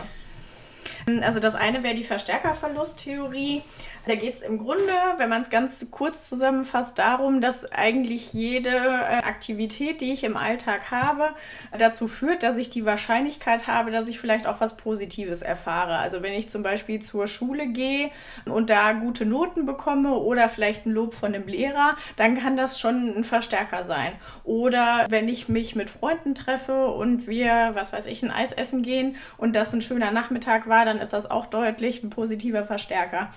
Also 1.22 1.40
das 1.40 1.54
eine 1.54 1.82
wäre 1.82 1.94
die 1.94 2.04
Verstärkerverlusttheorie. 2.04 3.62
Da 4.06 4.14
geht 4.14 4.34
es 4.34 4.42
im 4.42 4.56
Grunde, 4.56 4.92
wenn 5.18 5.28
man 5.28 5.42
es 5.42 5.50
ganz 5.50 5.90
kurz 5.90 6.28
zusammenfasst, 6.30 6.98
darum, 6.98 7.42
dass 7.42 7.70
eigentlich 7.70 8.32
jede 8.32 8.70
äh, 8.70 9.22
Aktivität, 9.22 10.00
die 10.00 10.12
ich 10.12 10.24
im 10.24 10.36
Alltag 10.36 10.90
habe, 10.90 11.30
dazu 11.76 12.08
führt, 12.08 12.42
dass 12.42 12.56
ich 12.56 12.70
die 12.70 12.86
Wahrscheinlichkeit 12.86 13.66
habe, 13.66 13.90
dass 13.90 14.08
ich 14.08 14.18
vielleicht 14.18 14.46
auch 14.46 14.62
was 14.62 14.78
Positives 14.78 15.42
erfahre. 15.42 15.96
Also 15.96 16.22
wenn 16.22 16.32
ich 16.32 16.48
zum 16.48 16.62
Beispiel 16.62 17.00
zur 17.00 17.26
Schule 17.26 17.66
gehe 17.66 18.10
und 18.46 18.70
da 18.70 18.92
gute 18.94 19.26
Noten 19.26 19.66
bekomme 19.66 20.14
oder 20.14 20.48
vielleicht 20.48 20.86
ein 20.86 20.92
Lob 20.92 21.12
von 21.12 21.34
einem 21.34 21.46
Lehrer, 21.46 21.96
dann 22.16 22.34
kann 22.34 22.56
das 22.56 22.80
schon 22.80 23.14
ein 23.14 23.24
Verstärker 23.24 23.84
sein. 23.84 24.12
Oder 24.44 25.04
wenn 25.10 25.28
ich 25.28 25.50
mich 25.50 25.76
mit 25.76 25.90
Freunden 25.90 26.34
treffe 26.34 26.86
und 26.88 27.26
wir, 27.26 27.70
was 27.74 27.92
weiß 27.92 28.06
ich, 28.06 28.22
ein 28.22 28.30
Eis 28.30 28.52
essen 28.52 28.82
gehen 28.82 29.16
und 29.36 29.54
das 29.54 29.74
ein 29.74 29.82
schöner 29.82 30.12
Nachmittag 30.12 30.66
war, 30.66 30.86
dann 30.86 30.97
ist 31.00 31.12
das 31.12 31.30
auch 31.30 31.46
deutlich 31.46 32.02
ein 32.02 32.10
positiver 32.10 32.64
Verstärker. 32.64 33.30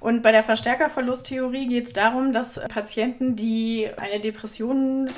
Und 0.00 0.22
bei 0.22 0.32
der 0.32 0.42
Verstärkerverlusttheorie 0.42 1.66
geht 1.68 1.86
es 1.86 1.92
darum, 1.92 2.32
dass 2.32 2.60
Patienten, 2.68 3.36
die 3.36 3.88
eine 3.96 4.20
Depression 4.20 5.08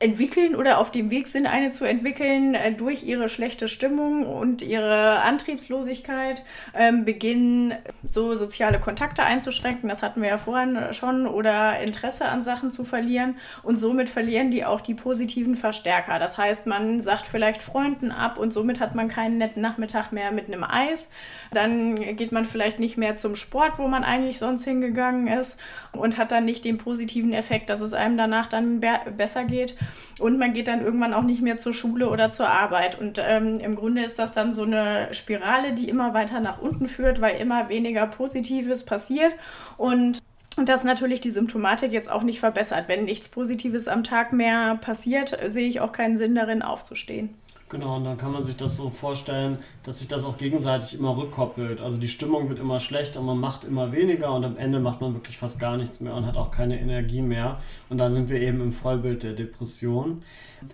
entwickeln 0.00 0.54
oder 0.54 0.78
auf 0.78 0.92
dem 0.92 1.10
Weg 1.10 1.26
sind, 1.26 1.46
eine 1.46 1.70
zu 1.70 1.84
entwickeln, 1.84 2.54
äh, 2.54 2.72
durch 2.72 3.02
ihre 3.02 3.28
schlechte 3.28 3.66
Stimmung 3.66 4.24
und 4.24 4.62
ihre 4.62 5.20
Antriebslosigkeit 5.20 6.44
ähm, 6.74 7.04
beginnen, 7.04 7.74
so 8.08 8.36
soziale 8.36 8.78
Kontakte 8.78 9.24
einzuschränken, 9.24 9.88
das 9.88 10.02
hatten 10.02 10.22
wir 10.22 10.28
ja 10.28 10.38
vorhin 10.38 10.92
schon, 10.92 11.26
oder 11.26 11.80
Interesse 11.80 12.26
an 12.26 12.44
Sachen 12.44 12.70
zu 12.70 12.84
verlieren. 12.84 13.36
Und 13.64 13.76
somit 13.76 14.08
verlieren 14.08 14.50
die 14.50 14.64
auch 14.64 14.80
die 14.80 14.94
positiven 14.94 15.56
Verstärker. 15.56 16.18
Das 16.20 16.38
heißt, 16.38 16.66
man 16.66 17.00
sagt 17.00 17.26
vielleicht 17.26 17.62
Freunden 17.62 18.12
ab 18.12 18.38
und 18.38 18.52
somit 18.52 18.78
hat 18.78 18.94
man 18.94 19.08
keinen 19.08 19.38
netten 19.38 19.62
Nachmittag 19.62 20.12
mehr 20.12 20.30
mit 20.30 20.46
einem 20.46 20.62
Eis. 20.62 21.08
Dann 21.52 21.96
geht 22.16 22.30
man 22.30 22.44
vielleicht 22.44 22.78
nicht 22.78 22.98
mehr 22.98 23.16
zum 23.16 23.34
Sport, 23.34 23.78
wo 23.78 23.88
man 23.88 24.04
eigentlich 24.04 24.38
sonst 24.38 24.64
hingegangen 24.64 25.26
ist 25.26 25.58
und 25.92 26.18
hat 26.18 26.30
dann 26.30 26.44
nicht 26.44 26.64
den 26.64 26.78
positiven 26.78 27.32
Effekt, 27.32 27.68
dass 27.68 27.80
es 27.80 27.94
einem 27.94 28.16
danach 28.16 28.46
dann 28.46 28.80
besser 29.16 29.44
geht. 29.44 29.76
Und 30.18 30.38
man 30.38 30.52
geht 30.52 30.68
dann 30.68 30.84
irgendwann 30.84 31.14
auch 31.14 31.22
nicht 31.22 31.42
mehr 31.42 31.56
zur 31.56 31.72
Schule 31.72 32.10
oder 32.10 32.30
zur 32.30 32.48
Arbeit. 32.48 32.98
Und 32.98 33.20
ähm, 33.24 33.58
im 33.60 33.76
Grunde 33.76 34.02
ist 34.02 34.18
das 34.18 34.32
dann 34.32 34.54
so 34.54 34.62
eine 34.62 35.08
Spirale, 35.12 35.74
die 35.74 35.88
immer 35.88 36.14
weiter 36.14 36.40
nach 36.40 36.60
unten 36.60 36.88
führt, 36.88 37.20
weil 37.20 37.40
immer 37.40 37.68
weniger 37.68 38.06
Positives 38.06 38.84
passiert. 38.84 39.34
Und 39.76 40.22
und 40.56 40.68
das 40.68 40.82
natürlich 40.82 41.20
die 41.20 41.30
Symptomatik 41.30 41.92
jetzt 41.92 42.10
auch 42.10 42.24
nicht 42.24 42.40
verbessert. 42.40 42.88
Wenn 42.88 43.04
nichts 43.04 43.28
Positives 43.28 43.86
am 43.86 44.02
Tag 44.02 44.32
mehr 44.32 44.74
passiert, 44.74 45.38
sehe 45.46 45.68
ich 45.68 45.80
auch 45.80 45.92
keinen 45.92 46.18
Sinn 46.18 46.34
darin, 46.34 46.62
aufzustehen. 46.62 47.30
Genau, 47.70 47.96
und 47.96 48.04
dann 48.04 48.16
kann 48.16 48.32
man 48.32 48.42
sich 48.42 48.56
das 48.56 48.76
so 48.76 48.88
vorstellen, 48.88 49.58
dass 49.82 49.98
sich 49.98 50.08
das 50.08 50.24
auch 50.24 50.38
gegenseitig 50.38 50.98
immer 50.98 51.14
rückkoppelt. 51.18 51.82
Also 51.82 51.98
die 51.98 52.08
Stimmung 52.08 52.48
wird 52.48 52.58
immer 52.58 52.80
schlechter, 52.80 53.20
man 53.20 53.38
macht 53.38 53.64
immer 53.64 53.92
weniger 53.92 54.32
und 54.32 54.44
am 54.46 54.56
Ende 54.56 54.80
macht 54.80 55.02
man 55.02 55.12
wirklich 55.12 55.36
fast 55.36 55.60
gar 55.60 55.76
nichts 55.76 56.00
mehr 56.00 56.14
und 56.14 56.24
hat 56.24 56.36
auch 56.36 56.50
keine 56.50 56.80
Energie 56.80 57.20
mehr. 57.20 57.58
Und 57.90 57.98
dann 57.98 58.10
sind 58.10 58.30
wir 58.30 58.40
eben 58.40 58.62
im 58.62 58.72
Vollbild 58.72 59.22
der 59.22 59.34
Depression. 59.34 60.22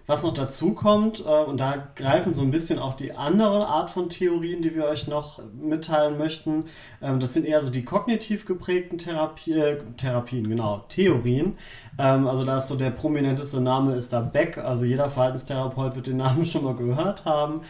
Was 0.07 0.23
noch 0.23 0.33
dazu 0.33 0.73
kommt, 0.73 1.21
äh, 1.21 1.45
und 1.45 1.61
da 1.61 1.89
greifen 1.95 2.33
so 2.33 2.43
ein 2.43 2.51
bisschen 2.51 2.79
auch 2.79 2.95
die 2.95 3.13
andere 3.13 3.67
Art 3.67 3.91
von 3.91 4.09
Theorien, 4.09 4.63
die 4.63 4.75
wir 4.75 4.87
euch 4.87 5.09
noch 5.09 5.41
mitteilen 5.61 6.17
möchten. 6.17 6.65
Ähm, 7.03 7.21
das 7.21 7.35
sind 7.35 7.45
eher 7.45 7.61
so 7.61 7.71
die 7.71 7.85
kognitiv 7.85 8.47
geprägten 8.47 8.99
Therapie, 8.99 9.77
Therapien, 9.97 10.49
genau, 10.49 10.85
Theorien. 10.89 11.59
Ähm, 11.99 12.27
also 12.27 12.45
da 12.45 12.57
ist 12.59 12.69
so 12.69 12.77
der 12.77 12.91
prominenteste 12.91 13.61
Name 13.61 13.95
ist 13.95 14.13
da 14.13 14.21
Beck. 14.21 14.59
Also 14.59 14.85
jeder 14.85 15.09
Verhaltenstherapeut 15.09 15.95
wird 15.95 16.07
den 16.07 16.19
Namen 16.19 16.45
schon 16.45 16.65
mal 16.65 16.75
gehört 16.75 17.25
haben 17.25 17.63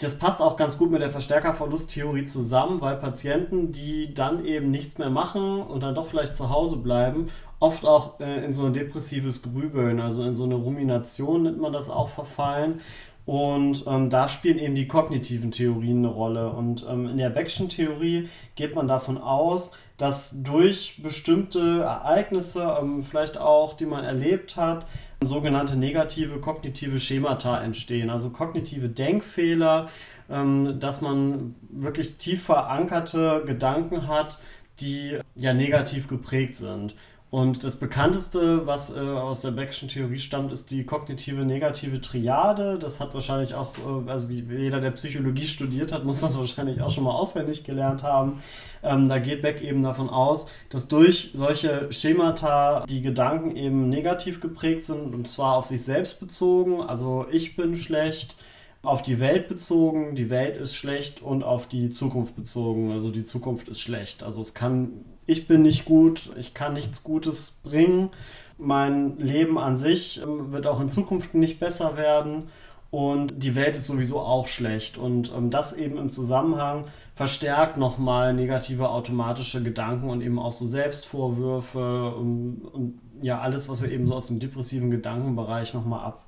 das 0.00 0.18
passt 0.18 0.42
auch 0.42 0.56
ganz 0.56 0.76
gut 0.76 0.90
mit 0.90 1.00
der 1.00 1.10
Verstärkerverlusttheorie 1.10 2.24
zusammen, 2.24 2.80
weil 2.80 2.96
Patienten, 2.96 3.70
die 3.70 4.12
dann 4.12 4.44
eben 4.44 4.70
nichts 4.70 4.98
mehr 4.98 5.10
machen 5.10 5.62
und 5.62 5.82
dann 5.82 5.94
doch 5.94 6.06
vielleicht 6.06 6.34
zu 6.34 6.50
Hause 6.50 6.78
bleiben, 6.78 7.28
oft 7.60 7.84
auch 7.84 8.18
äh, 8.20 8.44
in 8.44 8.52
so 8.52 8.64
ein 8.66 8.72
depressives 8.72 9.42
Grübeln, 9.42 10.00
also 10.00 10.24
in 10.24 10.34
so 10.34 10.44
eine 10.44 10.56
Rumination 10.56 11.44
nennt 11.44 11.60
man 11.60 11.72
das 11.72 11.90
auch 11.90 12.08
verfallen. 12.08 12.80
Und 13.26 13.84
ähm, 13.86 14.10
da 14.10 14.28
spielen 14.28 14.58
eben 14.58 14.74
die 14.74 14.86
kognitiven 14.86 15.50
Theorien 15.50 15.98
eine 15.98 16.08
Rolle. 16.08 16.50
Und 16.50 16.84
ähm, 16.88 17.08
in 17.08 17.16
der 17.16 17.30
Beckschen 17.30 17.68
Theorie 17.68 18.28
geht 18.54 18.74
man 18.74 18.86
davon 18.86 19.16
aus, 19.16 19.72
dass 19.96 20.42
durch 20.42 21.00
bestimmte 21.02 21.82
Ereignisse, 21.82 22.76
ähm, 22.80 23.02
vielleicht 23.02 23.38
auch, 23.38 23.74
die 23.74 23.86
man 23.86 24.04
erlebt 24.04 24.56
hat, 24.56 24.86
sogenannte 25.22 25.76
negative 25.76 26.40
kognitive 26.40 26.98
Schemata 26.98 27.62
entstehen, 27.62 28.10
also 28.10 28.30
kognitive 28.30 28.88
Denkfehler, 28.90 29.88
ähm, 30.28 30.78
dass 30.78 31.00
man 31.00 31.54
wirklich 31.70 32.16
tief 32.16 32.44
verankerte 32.44 33.42
Gedanken 33.46 34.08
hat, 34.08 34.38
die 34.80 35.18
ja 35.36 35.54
negativ 35.54 36.08
geprägt 36.08 36.56
sind. 36.56 36.94
Und 37.34 37.64
das 37.64 37.74
bekannteste, 37.74 38.64
was 38.64 38.94
äh, 38.94 39.00
aus 39.00 39.40
der 39.40 39.50
Beckschen 39.50 39.88
Theorie 39.88 40.20
stammt, 40.20 40.52
ist 40.52 40.70
die 40.70 40.84
kognitive 40.84 41.44
negative 41.44 42.00
Triade. 42.00 42.78
Das 42.78 43.00
hat 43.00 43.12
wahrscheinlich 43.12 43.54
auch, 43.54 43.72
äh, 43.78 44.08
also 44.08 44.28
wie 44.28 44.44
jeder, 44.48 44.80
der 44.80 44.92
Psychologie 44.92 45.42
studiert 45.42 45.90
hat, 45.90 46.04
muss 46.04 46.20
das 46.20 46.38
wahrscheinlich 46.38 46.80
auch 46.80 46.90
schon 46.90 47.02
mal 47.02 47.10
auswendig 47.10 47.64
gelernt 47.64 48.04
haben. 48.04 48.40
Ähm, 48.84 49.08
da 49.08 49.18
geht 49.18 49.42
Beck 49.42 49.62
eben 49.62 49.82
davon 49.82 50.10
aus, 50.10 50.46
dass 50.68 50.86
durch 50.86 51.32
solche 51.34 51.90
Schemata 51.90 52.86
die 52.88 53.02
Gedanken 53.02 53.56
eben 53.56 53.88
negativ 53.88 54.40
geprägt 54.40 54.84
sind 54.84 55.12
und 55.12 55.26
zwar 55.26 55.56
auf 55.56 55.64
sich 55.64 55.82
selbst 55.82 56.20
bezogen. 56.20 56.82
Also 56.82 57.26
ich 57.32 57.56
bin 57.56 57.74
schlecht, 57.74 58.36
auf 58.84 59.02
die 59.02 59.20
Welt 59.20 59.48
bezogen, 59.48 60.14
die 60.14 60.30
Welt 60.30 60.56
ist 60.56 60.74
schlecht 60.74 61.22
und 61.22 61.42
auf 61.42 61.66
die 61.66 61.90
Zukunft 61.90 62.36
bezogen, 62.36 62.92
also 62.92 63.10
die 63.10 63.24
Zukunft 63.24 63.68
ist 63.68 63.80
schlecht. 63.80 64.22
Also 64.22 64.40
es 64.40 64.54
kann 64.54 65.04
ich 65.26 65.48
bin 65.48 65.62
nicht 65.62 65.84
gut, 65.84 66.30
ich 66.36 66.54
kann 66.54 66.74
nichts 66.74 67.02
Gutes 67.02 67.58
bringen, 67.62 68.10
mein 68.58 69.18
Leben 69.18 69.58
an 69.58 69.76
sich 69.76 70.22
ähm, 70.22 70.52
wird 70.52 70.66
auch 70.66 70.80
in 70.80 70.88
Zukunft 70.88 71.34
nicht 71.34 71.58
besser 71.60 71.96
werden 71.96 72.44
und 72.90 73.42
die 73.42 73.56
Welt 73.56 73.76
ist 73.76 73.86
sowieso 73.86 74.20
auch 74.20 74.46
schlecht. 74.46 74.98
Und 74.98 75.32
ähm, 75.36 75.50
das 75.50 75.72
eben 75.72 75.98
im 75.98 76.10
Zusammenhang 76.10 76.84
verstärkt 77.14 77.76
nochmal 77.76 78.32
negative 78.34 78.90
automatische 78.90 79.62
Gedanken 79.62 80.10
und 80.10 80.20
eben 80.20 80.38
auch 80.38 80.52
so 80.52 80.66
Selbstvorwürfe 80.66 82.14
und, 82.14 82.62
und 82.72 83.00
ja, 83.22 83.40
alles, 83.40 83.68
was 83.68 83.82
wir 83.82 83.90
eben 83.90 84.06
so 84.06 84.14
aus 84.14 84.26
dem 84.28 84.38
depressiven 84.38 84.90
Gedankenbereich 84.90 85.74
nochmal 85.74 86.04
ab, 86.04 86.26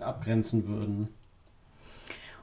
abgrenzen 0.00 0.66
würden. 0.66 1.08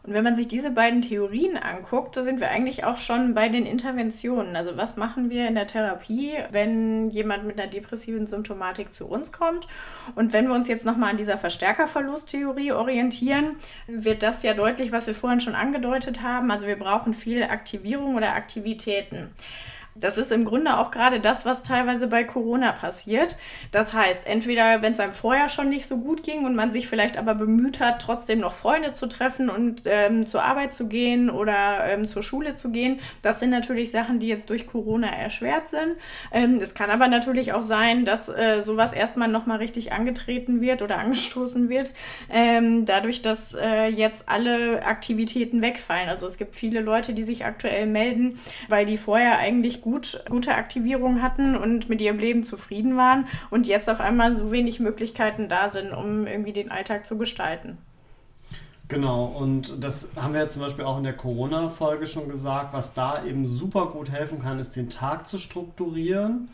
Und 0.07 0.13
wenn 0.13 0.23
man 0.23 0.37
sich 0.37 0.47
diese 0.47 0.71
beiden 0.71 1.01
Theorien 1.01 1.57
anguckt, 1.57 2.15
da 2.15 2.21
sind 2.21 2.39
wir 2.39 2.49
eigentlich 2.49 2.85
auch 2.85 2.95
schon 2.95 3.33
bei 3.33 3.49
den 3.49 3.65
Interventionen. 3.65 4.55
Also 4.55 4.77
was 4.77 4.95
machen 4.95 5.29
wir 5.29 5.49
in 5.49 5.55
der 5.55 5.67
Therapie, 5.67 6.31
wenn 6.49 7.09
jemand 7.09 7.43
mit 7.43 7.59
einer 7.59 7.69
depressiven 7.69 8.25
Symptomatik 8.25 8.93
zu 8.93 9.05
uns 9.05 9.33
kommt? 9.33 9.67
Und 10.15 10.31
wenn 10.31 10.47
wir 10.47 10.55
uns 10.55 10.69
jetzt 10.69 10.85
nochmal 10.85 11.11
an 11.11 11.17
dieser 11.17 11.37
Verstärkerverlusttheorie 11.37 12.71
orientieren, 12.71 13.57
wird 13.87 14.23
das 14.23 14.43
ja 14.43 14.53
deutlich, 14.53 14.93
was 14.93 15.07
wir 15.07 15.13
vorhin 15.13 15.41
schon 15.41 15.55
angedeutet 15.55 16.21
haben. 16.21 16.51
Also 16.51 16.67
wir 16.67 16.79
brauchen 16.79 17.13
viel 17.13 17.43
Aktivierung 17.43 18.15
oder 18.15 18.33
Aktivitäten. 18.33 19.31
Das 19.99 20.17
ist 20.17 20.31
im 20.31 20.45
Grunde 20.45 20.77
auch 20.77 20.91
gerade 20.91 21.19
das, 21.19 21.45
was 21.45 21.63
teilweise 21.63 22.07
bei 22.07 22.23
Corona 22.23 22.71
passiert. 22.71 23.35
Das 23.71 23.93
heißt, 23.93 24.25
entweder 24.25 24.81
wenn 24.81 24.93
es 24.93 24.99
einem 24.99 25.13
vorher 25.13 25.49
schon 25.49 25.69
nicht 25.69 25.87
so 25.87 25.97
gut 25.97 26.23
ging 26.23 26.45
und 26.45 26.55
man 26.55 26.71
sich 26.71 26.87
vielleicht 26.87 27.17
aber 27.17 27.35
bemüht 27.35 27.79
hat, 27.79 28.01
trotzdem 28.01 28.39
noch 28.39 28.53
Freunde 28.53 28.93
zu 28.93 29.07
treffen 29.07 29.49
und 29.49 29.81
ähm, 29.85 30.25
zur 30.25 30.43
Arbeit 30.43 30.73
zu 30.73 30.87
gehen 30.87 31.29
oder 31.29 31.85
ähm, 31.87 32.07
zur 32.07 32.21
Schule 32.21 32.55
zu 32.55 32.71
gehen, 32.71 32.99
das 33.21 33.39
sind 33.39 33.49
natürlich 33.49 33.89
Sachen, 33.91 34.19
die 34.19 34.27
jetzt 34.27 34.49
durch 34.49 34.67
Corona 34.67 35.07
erschwert 35.07 35.69
sind. 35.69 35.95
Ähm, 36.31 36.59
es 36.61 36.73
kann 36.73 36.89
aber 36.89 37.07
natürlich 37.07 37.53
auch 37.53 37.63
sein, 37.63 38.05
dass 38.05 38.29
äh, 38.29 38.61
sowas 38.61 38.93
erstmal 38.93 39.27
nochmal 39.27 39.57
richtig 39.57 39.93
angetreten 39.93 40.61
wird 40.61 40.81
oder 40.81 40.97
angestoßen 40.99 41.69
wird, 41.69 41.91
ähm, 42.29 42.85
dadurch, 42.85 43.21
dass 43.21 43.55
äh, 43.55 43.87
jetzt 43.87 44.29
alle 44.29 44.85
Aktivitäten 44.85 45.61
wegfallen. 45.61 46.09
Also 46.09 46.27
es 46.27 46.37
gibt 46.37 46.55
viele 46.55 46.81
Leute, 46.81 47.13
die 47.13 47.23
sich 47.23 47.45
aktuell 47.45 47.87
melden, 47.87 48.39
weil 48.69 48.85
die 48.85 48.97
vorher 48.97 49.37
eigentlich 49.37 49.81
gut, 49.81 49.86
gute 49.89 50.55
Aktivierung 50.55 51.21
hatten 51.21 51.55
und 51.55 51.89
mit 51.89 52.01
ihrem 52.01 52.19
Leben 52.19 52.43
zufrieden 52.43 52.97
waren 52.97 53.27
und 53.49 53.67
jetzt 53.67 53.89
auf 53.89 53.99
einmal 53.99 54.35
so 54.35 54.51
wenig 54.51 54.79
Möglichkeiten 54.79 55.47
da 55.47 55.69
sind, 55.69 55.91
um 55.91 56.27
irgendwie 56.27 56.53
den 56.53 56.71
Alltag 56.71 57.05
zu 57.05 57.17
gestalten. 57.17 57.77
Genau, 58.89 59.25
und 59.25 59.83
das 59.83 60.11
haben 60.15 60.33
wir 60.33 60.41
ja 60.41 60.49
zum 60.49 60.61
Beispiel 60.61 60.85
auch 60.85 60.97
in 60.97 61.03
der 61.03 61.15
Corona-Folge 61.15 62.07
schon 62.07 62.29
gesagt, 62.29 62.73
was 62.73 62.93
da 62.93 63.25
eben 63.25 63.45
super 63.45 63.87
gut 63.87 64.09
helfen 64.09 64.39
kann, 64.39 64.59
ist 64.59 64.77
den 64.77 64.89
Tag 64.89 65.27
zu 65.27 65.37
strukturieren, 65.37 66.47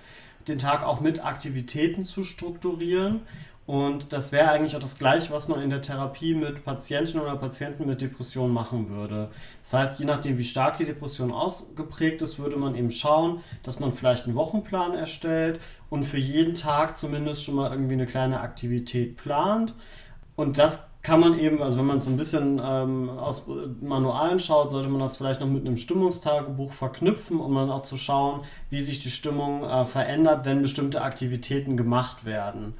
den 0.47 0.57
Tag 0.57 0.83
auch 0.83 0.99
mit 0.99 1.23
Aktivitäten 1.23 2.03
zu 2.03 2.23
strukturieren 2.23 3.21
Und 3.65 4.11
das 4.11 4.33
wäre 4.33 4.49
eigentlich 4.49 4.75
auch 4.75 4.81
das 4.81 4.97
Gleiche, 4.97 5.31
was 5.31 5.47
man 5.47 5.61
in 5.61 5.69
der 5.69 5.81
Therapie 5.81 6.35
mit 6.35 6.65
Patientinnen 6.65 7.23
oder 7.23 7.37
Patienten 7.37 7.85
mit 7.85 8.01
Depression 8.01 8.51
machen 8.51 8.89
würde. 8.89 9.29
Das 9.61 9.73
heißt, 9.73 9.99
je 9.99 10.05
nachdem, 10.05 10.37
wie 10.37 10.43
stark 10.43 10.77
die 10.77 10.85
Depression 10.85 11.31
ausgeprägt 11.31 12.21
ist, 12.21 12.39
würde 12.39 12.57
man 12.57 12.75
eben 12.75 12.91
schauen, 12.91 13.39
dass 13.63 13.79
man 13.79 13.93
vielleicht 13.93 14.25
einen 14.25 14.35
Wochenplan 14.35 14.95
erstellt 14.95 15.61
und 15.89 16.03
für 16.03 16.17
jeden 16.17 16.55
Tag 16.55 16.97
zumindest 16.97 17.45
schon 17.45 17.55
mal 17.55 17.71
irgendwie 17.71 17.93
eine 17.93 18.05
kleine 18.05 18.41
Aktivität 18.41 19.15
plant. 19.15 19.73
Und 20.35 20.57
das 20.57 20.87
kann 21.03 21.19
man 21.19 21.37
eben, 21.37 21.61
also 21.61 21.77
wenn 21.77 21.85
man 21.85 21.99
so 21.99 22.09
ein 22.09 22.17
bisschen 22.17 22.59
ähm, 22.63 23.09
aus 23.09 23.43
Manualen 23.81 24.39
schaut, 24.39 24.71
sollte 24.71 24.89
man 24.89 24.99
das 24.99 25.17
vielleicht 25.17 25.41
noch 25.41 25.47
mit 25.47 25.65
einem 25.65 25.77
Stimmungstagebuch 25.77 26.71
verknüpfen, 26.71 27.39
um 27.39 27.53
dann 27.55 27.69
auch 27.69 27.83
zu 27.83 27.97
schauen, 27.97 28.41
wie 28.69 28.79
sich 28.79 29.01
die 29.03 29.11
Stimmung 29.11 29.63
äh, 29.63 29.85
verändert, 29.85 30.45
wenn 30.45 30.61
bestimmte 30.61 31.01
Aktivitäten 31.01 31.77
gemacht 31.77 32.25
werden. 32.25 32.73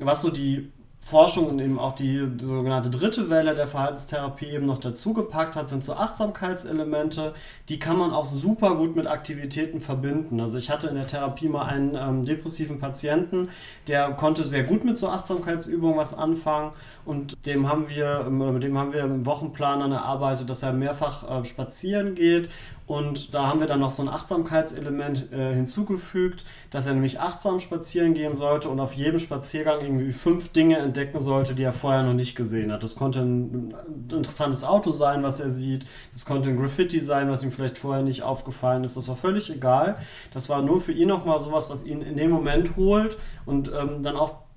Was 0.00 0.22
so 0.22 0.30
die 0.30 0.70
Forschung 1.02 1.48
und 1.48 1.60
eben 1.60 1.78
auch 1.78 1.94
die 1.94 2.26
sogenannte 2.42 2.90
dritte 2.90 3.30
Welle 3.30 3.54
der 3.54 3.66
Verhaltenstherapie 3.66 4.46
eben 4.46 4.66
noch 4.66 4.78
dazugepackt 4.78 5.56
hat, 5.56 5.68
sind 5.68 5.82
so 5.82 5.94
Achtsamkeitselemente. 5.94 7.32
Die 7.68 7.78
kann 7.78 7.96
man 7.96 8.12
auch 8.12 8.26
super 8.26 8.76
gut 8.76 8.96
mit 8.96 9.06
Aktivitäten 9.06 9.80
verbinden. 9.80 10.40
Also 10.40 10.58
ich 10.58 10.70
hatte 10.70 10.88
in 10.88 10.96
der 10.96 11.06
Therapie 11.06 11.48
mal 11.48 11.64
einen 11.64 11.96
ähm, 11.96 12.24
depressiven 12.26 12.78
Patienten, 12.78 13.48
der 13.88 14.10
konnte 14.12 14.44
sehr 14.44 14.62
gut 14.62 14.84
mit 14.84 14.98
so 14.98 15.08
Achtsamkeitsübungen 15.08 15.96
was 15.96 16.12
anfangen 16.12 16.72
und 17.06 17.46
dem 17.46 17.68
haben 17.68 17.88
wir, 17.88 18.24
mit 18.30 18.62
dem 18.62 18.76
haben 18.78 18.92
wir 18.92 19.04
im 19.04 19.24
Wochenplan 19.24 19.80
dann 19.80 19.92
erarbeitet, 19.92 20.50
dass 20.50 20.62
er 20.62 20.74
mehrfach 20.74 21.40
äh, 21.40 21.44
spazieren 21.44 22.14
geht 22.14 22.50
und 22.90 23.34
da 23.34 23.46
haben 23.46 23.60
wir 23.60 23.68
dann 23.68 23.78
noch 23.78 23.92
so 23.92 24.02
ein 24.02 24.08
Achtsamkeitselement 24.08 25.32
äh, 25.32 25.54
hinzugefügt, 25.54 26.42
dass 26.70 26.86
er 26.86 26.94
nämlich 26.94 27.20
achtsam 27.20 27.60
spazieren 27.60 28.14
gehen 28.14 28.34
sollte 28.34 28.68
und 28.68 28.80
auf 28.80 28.94
jedem 28.94 29.20
Spaziergang 29.20 29.80
irgendwie 29.80 30.10
fünf 30.10 30.48
Dinge 30.48 30.78
entdecken 30.78 31.20
sollte, 31.20 31.54
die 31.54 31.62
er 31.62 31.72
vorher 31.72 32.02
noch 32.02 32.14
nicht 32.14 32.34
gesehen 32.34 32.72
hat. 32.72 32.82
Das 32.82 32.96
konnte 32.96 33.20
ein, 33.20 33.74
interessantes 34.10 34.64
Auto 34.64 34.90
sein, 34.90 35.22
was 35.22 35.38
er 35.38 35.50
sieht. 35.50 35.84
Das 36.12 36.24
konnte 36.24 36.48
ein 36.48 36.56
Graffiti 36.56 36.98
sein, 36.98 37.30
was 37.30 37.44
ihm 37.44 37.52
vielleicht 37.52 37.78
vorher 37.78 38.02
nicht 38.02 38.24
aufgefallen 38.24 38.82
ist. 38.82 38.96
Das 38.96 39.06
war 39.06 39.14
völlig 39.14 39.50
egal. 39.50 39.96
Das 40.34 40.48
war 40.48 40.60
nur 40.60 40.80
für 40.80 40.90
ihn 40.90 41.06
nochmal 41.06 41.38
sowas, 41.38 41.70
was 41.70 41.84
ihn 41.84 42.02
in 42.02 42.16
dem 42.16 42.32
Moment 42.32 42.74
holt 42.74 43.16
und 43.46 43.68
ähm, 43.68 44.02
dann 44.02 44.16
auch 44.16 44.49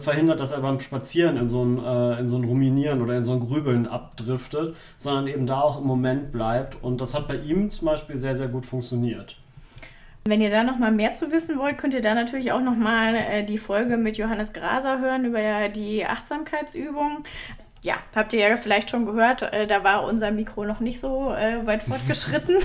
verhindert, 0.00 0.40
dass 0.40 0.52
er 0.52 0.60
beim 0.60 0.80
Spazieren 0.80 1.36
in 1.36 1.48
so, 1.48 1.64
ein, 1.64 1.78
äh, 1.82 2.20
in 2.20 2.28
so 2.28 2.36
ein 2.36 2.44
Ruminieren 2.44 3.02
oder 3.02 3.16
in 3.16 3.22
so 3.22 3.32
ein 3.32 3.40
Grübeln 3.40 3.86
abdriftet, 3.86 4.76
sondern 4.96 5.26
eben 5.28 5.46
da 5.46 5.60
auch 5.60 5.80
im 5.80 5.86
Moment 5.86 6.32
bleibt. 6.32 6.82
Und 6.82 7.00
das 7.00 7.14
hat 7.14 7.28
bei 7.28 7.36
ihm 7.36 7.70
zum 7.70 7.86
Beispiel 7.86 8.16
sehr, 8.16 8.34
sehr 8.34 8.48
gut 8.48 8.66
funktioniert. 8.66 9.36
Wenn 10.24 10.40
ihr 10.42 10.50
da 10.50 10.62
noch 10.62 10.78
mal 10.78 10.92
mehr 10.92 11.14
zu 11.14 11.32
wissen 11.32 11.58
wollt, 11.58 11.78
könnt 11.78 11.94
ihr 11.94 12.02
da 12.02 12.14
natürlich 12.14 12.52
auch 12.52 12.60
noch 12.60 12.76
mal 12.76 13.14
äh, 13.14 13.44
die 13.44 13.56
Folge 13.56 13.96
mit 13.96 14.18
Johannes 14.18 14.52
Graser 14.52 15.00
hören 15.00 15.24
über 15.24 15.68
die 15.68 16.04
Achtsamkeitsübung 16.04 17.24
ja, 17.82 17.94
habt 18.14 18.32
ihr 18.32 18.40
ja 18.40 18.56
vielleicht 18.56 18.90
schon 18.90 19.06
gehört, 19.06 19.42
äh, 19.42 19.66
da 19.66 19.84
war 19.84 20.04
unser 20.04 20.30
Mikro 20.30 20.64
noch 20.64 20.80
nicht 20.80 21.00
so 21.00 21.32
äh, 21.32 21.64
weit 21.66 21.82
fortgeschritten. 21.84 22.56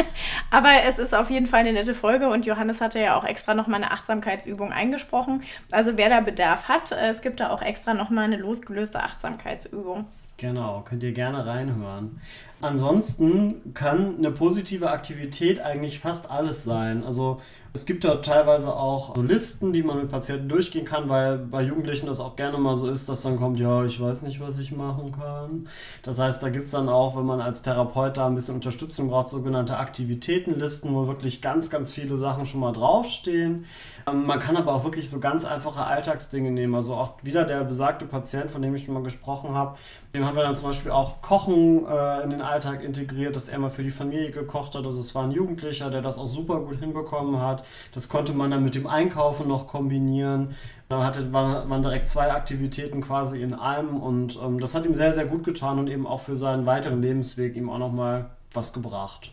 Aber 0.50 0.70
es 0.86 0.98
ist 0.98 1.14
auf 1.14 1.30
jeden 1.30 1.46
Fall 1.46 1.60
eine 1.60 1.72
nette 1.72 1.94
Folge 1.94 2.28
und 2.28 2.46
Johannes 2.46 2.80
hatte 2.80 3.00
ja 3.00 3.16
auch 3.18 3.24
extra 3.24 3.54
nochmal 3.54 3.82
eine 3.82 3.90
Achtsamkeitsübung 3.92 4.72
eingesprochen. 4.72 5.42
Also 5.70 5.96
wer 5.96 6.08
da 6.08 6.20
Bedarf 6.20 6.68
hat, 6.68 6.92
äh, 6.92 7.08
es 7.08 7.22
gibt 7.22 7.40
da 7.40 7.50
auch 7.50 7.62
extra 7.62 7.94
nochmal 7.94 8.24
eine 8.24 8.36
losgelöste 8.36 9.02
Achtsamkeitsübung. 9.02 10.06
Genau, 10.36 10.82
könnt 10.88 11.02
ihr 11.02 11.12
gerne 11.12 11.44
reinhören. 11.44 12.18
Ansonsten 12.62 13.74
kann 13.74 14.16
eine 14.16 14.30
positive 14.30 14.90
Aktivität 14.90 15.60
eigentlich 15.60 16.00
fast 16.00 16.30
alles 16.30 16.64
sein. 16.64 17.04
Also 17.04 17.40
es 17.72 17.86
gibt 17.86 18.04
da 18.04 18.16
teilweise 18.16 18.74
auch 18.74 19.14
so 19.14 19.22
Listen, 19.22 19.72
die 19.72 19.82
man 19.82 19.98
mit 19.98 20.10
Patienten 20.10 20.48
durchgehen 20.48 20.84
kann, 20.84 21.08
weil 21.08 21.38
bei 21.38 21.62
Jugendlichen 21.62 22.06
das 22.06 22.18
auch 22.18 22.34
gerne 22.34 22.58
mal 22.58 22.74
so 22.74 22.88
ist, 22.88 23.08
dass 23.08 23.22
dann 23.22 23.36
kommt, 23.36 23.60
ja, 23.60 23.84
ich 23.84 24.00
weiß 24.00 24.22
nicht, 24.22 24.40
was 24.40 24.58
ich 24.58 24.72
machen 24.72 25.12
kann. 25.12 25.68
Das 26.02 26.18
heißt, 26.18 26.42
da 26.42 26.48
gibt 26.48 26.64
es 26.64 26.72
dann 26.72 26.88
auch, 26.88 27.16
wenn 27.16 27.26
man 27.26 27.40
als 27.40 27.62
Therapeut 27.62 28.16
da 28.16 28.26
ein 28.26 28.34
bisschen 28.34 28.56
Unterstützung 28.56 29.08
braucht, 29.08 29.28
sogenannte 29.28 29.76
Aktivitätenlisten, 29.76 30.92
wo 30.94 31.06
wirklich 31.06 31.42
ganz, 31.42 31.70
ganz 31.70 31.92
viele 31.92 32.16
Sachen 32.16 32.44
schon 32.46 32.60
mal 32.60 32.72
draufstehen. 32.72 33.66
Ähm, 34.10 34.26
man 34.26 34.38
kann 34.38 34.56
aber 34.56 34.74
auch 34.74 34.84
wirklich 34.84 35.10
so 35.10 35.20
ganz 35.20 35.44
einfache 35.44 35.84
Alltagsdinge 35.84 36.50
nehmen. 36.50 36.74
Also 36.74 36.94
auch 36.94 37.14
wieder 37.22 37.44
der 37.44 37.64
besagte 37.64 38.06
Patient, 38.06 38.50
von 38.50 38.62
dem 38.62 38.74
ich 38.74 38.84
schon 38.84 38.94
mal 38.94 39.02
gesprochen 39.02 39.54
habe, 39.54 39.76
dem 40.14 40.24
haben 40.24 40.36
wir 40.36 40.42
dann 40.42 40.54
zum 40.54 40.68
Beispiel 40.68 40.90
auch 40.90 41.22
Kochen 41.22 41.86
äh, 41.86 42.22
in 42.22 42.30
den 42.30 42.42
Alltag 42.42 42.82
integriert, 42.82 43.36
dass 43.36 43.48
er 43.48 43.58
mal 43.58 43.70
für 43.70 43.82
die 43.82 43.90
Familie 43.90 44.30
gekocht 44.30 44.74
hat. 44.74 44.84
Also 44.84 45.00
es 45.00 45.14
war 45.14 45.24
ein 45.24 45.30
Jugendlicher, 45.30 45.90
der 45.90 46.02
das 46.02 46.18
auch 46.18 46.26
super 46.26 46.60
gut 46.60 46.78
hinbekommen 46.80 47.40
hat. 47.40 47.64
Das 47.92 48.08
konnte 48.08 48.32
man 48.32 48.50
dann 48.50 48.64
mit 48.64 48.74
dem 48.74 48.86
Einkaufen 48.86 49.48
noch 49.48 49.66
kombinieren. 49.66 50.54
Da 50.88 51.04
hatte, 51.04 51.32
waren 51.32 51.82
direkt 51.82 52.08
zwei 52.08 52.32
Aktivitäten 52.32 53.00
quasi 53.00 53.40
in 53.40 53.54
einem 53.54 53.96
und 53.96 54.40
ähm, 54.42 54.58
das 54.58 54.74
hat 54.74 54.84
ihm 54.84 54.94
sehr, 54.94 55.12
sehr 55.12 55.26
gut 55.26 55.44
getan 55.44 55.78
und 55.78 55.88
eben 55.88 56.06
auch 56.06 56.20
für 56.20 56.36
seinen 56.36 56.66
weiteren 56.66 57.00
Lebensweg 57.00 57.54
ihm 57.54 57.70
auch 57.70 57.78
nochmal 57.78 58.30
was 58.52 58.72
gebracht. 58.72 59.32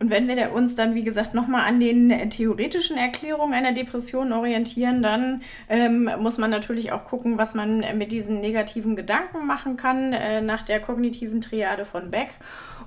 Und 0.00 0.10
wenn 0.10 0.28
wir 0.28 0.52
uns 0.52 0.74
dann, 0.74 0.94
wie 0.94 1.04
gesagt, 1.04 1.34
nochmal 1.34 1.66
an 1.66 1.80
den 1.80 2.30
theoretischen 2.30 2.96
Erklärungen 2.96 3.54
einer 3.54 3.72
Depression 3.72 4.32
orientieren, 4.32 5.02
dann 5.02 5.42
ähm, 5.68 6.10
muss 6.18 6.38
man 6.38 6.50
natürlich 6.50 6.92
auch 6.92 7.04
gucken, 7.04 7.38
was 7.38 7.54
man 7.54 7.84
mit 7.96 8.12
diesen 8.12 8.40
negativen 8.40 8.96
Gedanken 8.96 9.46
machen 9.46 9.76
kann 9.76 10.12
äh, 10.12 10.40
nach 10.40 10.62
der 10.62 10.80
kognitiven 10.80 11.40
Triade 11.40 11.84
von 11.84 12.10
Beck. 12.10 12.30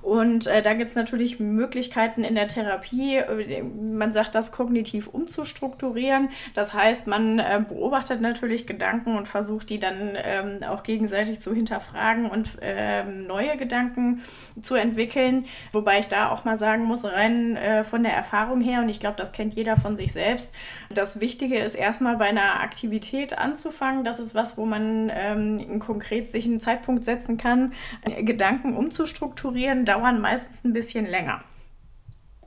Und 0.02 0.46
äh, 0.46 0.62
da 0.62 0.74
gibt 0.74 0.90
es 0.90 0.96
natürlich 0.96 1.40
Möglichkeiten 1.40 2.24
in 2.24 2.34
der 2.34 2.48
Therapie, 2.48 3.16
äh, 3.16 3.62
man 3.62 4.12
sagt 4.12 4.34
das 4.34 4.52
kognitiv 4.52 5.08
umzustrukturieren. 5.08 6.30
Das 6.54 6.74
heißt, 6.74 7.06
man 7.06 7.38
äh, 7.38 7.62
beobachtet 7.66 8.20
natürlich 8.20 8.66
Gedanken 8.66 9.16
und 9.16 9.26
versucht 9.26 9.70
die 9.70 9.78
dann 9.78 10.16
ähm, 10.16 10.62
auch 10.62 10.82
gegenseitig 10.82 11.40
zu 11.40 11.54
hinterfragen 11.54 12.30
und 12.30 12.58
ähm, 12.60 13.26
neue 13.26 13.56
Gedanken 13.56 14.22
zu 14.60 14.74
entwickeln. 14.74 15.46
Wobei 15.72 15.98
ich 15.98 16.08
da 16.08 16.30
auch 16.30 16.44
mal 16.44 16.56
sagen 16.56 16.84
muss, 16.84 16.97
rein 17.04 17.56
äh, 17.56 17.84
von 17.84 18.02
der 18.02 18.12
Erfahrung 18.12 18.60
her, 18.60 18.80
und 18.80 18.88
ich 18.88 19.00
glaube, 19.00 19.16
das 19.16 19.32
kennt 19.32 19.54
jeder 19.54 19.76
von 19.76 19.96
sich 19.96 20.12
selbst, 20.12 20.52
das 20.90 21.20
Wichtige 21.20 21.58
ist 21.58 21.74
erstmal 21.74 22.16
bei 22.16 22.26
einer 22.26 22.60
Aktivität 22.60 23.38
anzufangen. 23.38 24.04
Das 24.04 24.18
ist 24.18 24.34
was, 24.34 24.56
wo 24.56 24.66
man 24.66 25.10
ähm, 25.14 25.78
konkret 25.78 26.30
sich 26.30 26.46
einen 26.46 26.60
Zeitpunkt 26.60 27.04
setzen 27.04 27.36
kann, 27.36 27.72
äh, 28.04 28.22
Gedanken 28.22 28.76
umzustrukturieren 28.76 29.84
dauern 29.84 30.20
meistens 30.20 30.64
ein 30.64 30.72
bisschen 30.72 31.06
länger. 31.06 31.42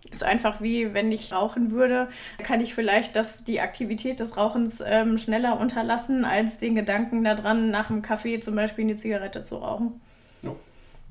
Ist 0.10 0.24
einfach 0.24 0.62
wie, 0.62 0.94
wenn 0.94 1.12
ich 1.12 1.32
rauchen 1.32 1.72
würde, 1.72 2.10
kann 2.44 2.60
ich 2.60 2.74
vielleicht 2.74 3.16
das, 3.16 3.44
die 3.44 3.62
Aktivität 3.62 4.20
des 4.20 4.36
Rauchens 4.36 4.84
ähm, 4.86 5.18
schneller 5.18 5.60
unterlassen, 5.60 6.26
als 6.26 6.58
den 6.58 6.76
Gedanken 6.76 7.24
daran, 7.24 7.70
nach 7.70 7.88
dem 7.88 8.02
Kaffee 8.02 8.40
zum 8.40 8.56
Beispiel 8.56 8.86
eine 8.86 8.98
Zigarette 8.98 9.44
zu 9.44 9.58
rauchen. 9.58 10.02
Ja, 10.42 10.52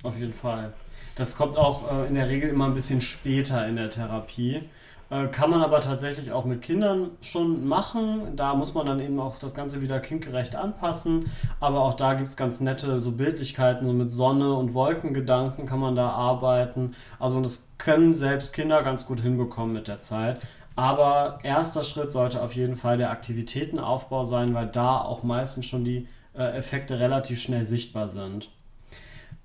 auf 0.03 0.18
jeden 0.18 0.33
Fall. 0.33 0.72
Das 1.20 1.37
kommt 1.37 1.59
auch 1.59 1.83
äh, 1.92 2.09
in 2.09 2.14
der 2.14 2.30
Regel 2.30 2.48
immer 2.48 2.64
ein 2.64 2.72
bisschen 2.72 3.02
später 3.02 3.66
in 3.66 3.76
der 3.76 3.90
Therapie. 3.90 4.62
Äh, 5.11 5.26
kann 5.26 5.50
man 5.50 5.61
aber 5.61 5.83
tatsächlich 5.83 6.33
auch 6.33 6.46
mit 6.46 6.62
Kindern 6.62 7.11
schon 7.20 7.68
machen. 7.68 8.35
Da 8.37 8.54
muss 8.54 8.72
man 8.72 8.87
dann 8.87 9.00
eben 9.00 9.20
auch 9.20 9.38
das 9.38 9.52
Ganze 9.52 9.83
wieder 9.83 10.00
kindgerecht 10.00 10.56
anpassen. 10.56 11.30
Aber 11.61 11.80
auch 11.80 11.92
da 11.92 12.14
gibt 12.14 12.30
es 12.30 12.38
ganz 12.38 12.61
nette 12.61 13.00
so 13.00 13.12
Bildlichkeiten, 13.12 13.85
so 13.85 13.92
mit 13.92 14.11
Sonne 14.11 14.54
und 14.54 14.72
Wolkengedanken 14.72 15.66
kann 15.66 15.78
man 15.78 15.94
da 15.94 16.09
arbeiten. 16.09 16.94
Also 17.18 17.42
das 17.42 17.68
können 17.76 18.14
selbst 18.14 18.54
Kinder 18.54 18.83
ganz 18.83 19.04
gut 19.04 19.20
hinbekommen 19.20 19.74
mit 19.74 19.88
der 19.88 20.00
Zeit. 20.00 20.40
Aber 20.74 21.40
erster 21.42 21.85
Schritt 21.85 22.11
sollte 22.11 22.40
auf 22.40 22.54
jeden 22.54 22.76
Fall 22.76 22.96
der 22.96 23.11
Aktivitätenaufbau 23.11 24.24
sein, 24.24 24.54
weil 24.54 24.68
da 24.68 24.96
auch 25.02 25.22
meistens 25.22 25.66
schon 25.66 25.85
die 25.85 26.09
äh, 26.33 26.56
Effekte 26.56 26.98
relativ 26.98 27.42
schnell 27.42 27.66
sichtbar 27.66 28.09
sind. 28.09 28.48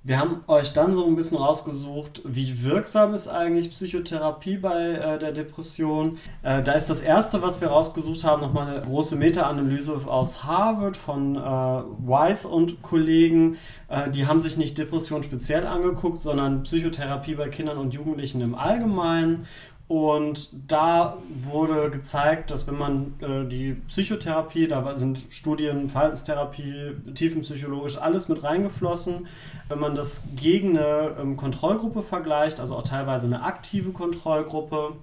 Wir 0.08 0.20
haben 0.20 0.44
euch 0.46 0.72
dann 0.72 0.94
so 0.94 1.08
ein 1.08 1.16
bisschen 1.16 1.40
rausgesucht, 1.40 2.22
wie 2.26 2.64
wirksam 2.64 3.16
ist 3.16 3.28
eigentlich 3.28 3.72
Psychotherapie 3.72 4.58
bei 4.58 4.92
äh, 4.92 5.18
der 5.18 5.32
Depression. 5.32 6.20
Äh, 6.44 6.62
da 6.62 6.74
ist 6.74 6.92
das 6.92 7.02
erste, 7.02 7.42
was 7.42 7.60
wir 7.60 7.70
rausgesucht 7.70 8.24
haben, 8.24 8.44
nochmal 8.44 8.68
eine 8.68 8.82
große 8.86 9.16
Meta-Analyse 9.16 10.02
aus 10.06 10.44
Harvard 10.44 10.96
von 10.96 11.36
äh, 11.38 11.40
Weiss 11.40 12.46
und 12.46 12.84
Kollegen. 12.84 13.58
Äh, 13.88 14.12
die 14.12 14.28
haben 14.28 14.40
sich 14.40 14.58
nicht 14.58 14.78
Depression 14.78 15.24
speziell 15.24 15.66
angeguckt, 15.66 16.22
sondern 16.22 16.62
Psychotherapie 16.62 17.34
bei 17.34 17.50
Kindern 17.50 17.80
und 17.80 17.96
Jugendlichen 17.96 18.42
im 18.42 18.54
Allgemeinen 18.54 19.48
und 19.88 20.50
da 20.68 21.18
wurde 21.30 21.92
gezeigt, 21.92 22.50
dass 22.50 22.66
wenn 22.66 22.78
man 22.78 23.14
äh, 23.22 23.48
die 23.48 23.74
Psychotherapie, 23.88 24.68
da 24.68 24.96
sind 24.96 25.28
Studien, 25.30 25.90
Verhaltenstherapie, 25.90 26.96
tiefenpsychologisch, 27.14 28.00
alles 28.00 28.28
mit 28.28 28.44
reingeflossen, 28.44 29.28
wenn 29.68 29.80
man 29.80 29.94
das 29.94 30.24
gegen 30.36 30.78
eine 30.78 31.16
ähm, 31.22 31.38
Kontrollgruppe 31.38 32.02
vergleicht, 32.02 32.60
also 32.60 32.76
auch 32.76 32.84
teilweise 32.84 33.28
eine 33.28 33.44
aktive 33.44 33.92
Kontrollgruppe, 33.92 34.94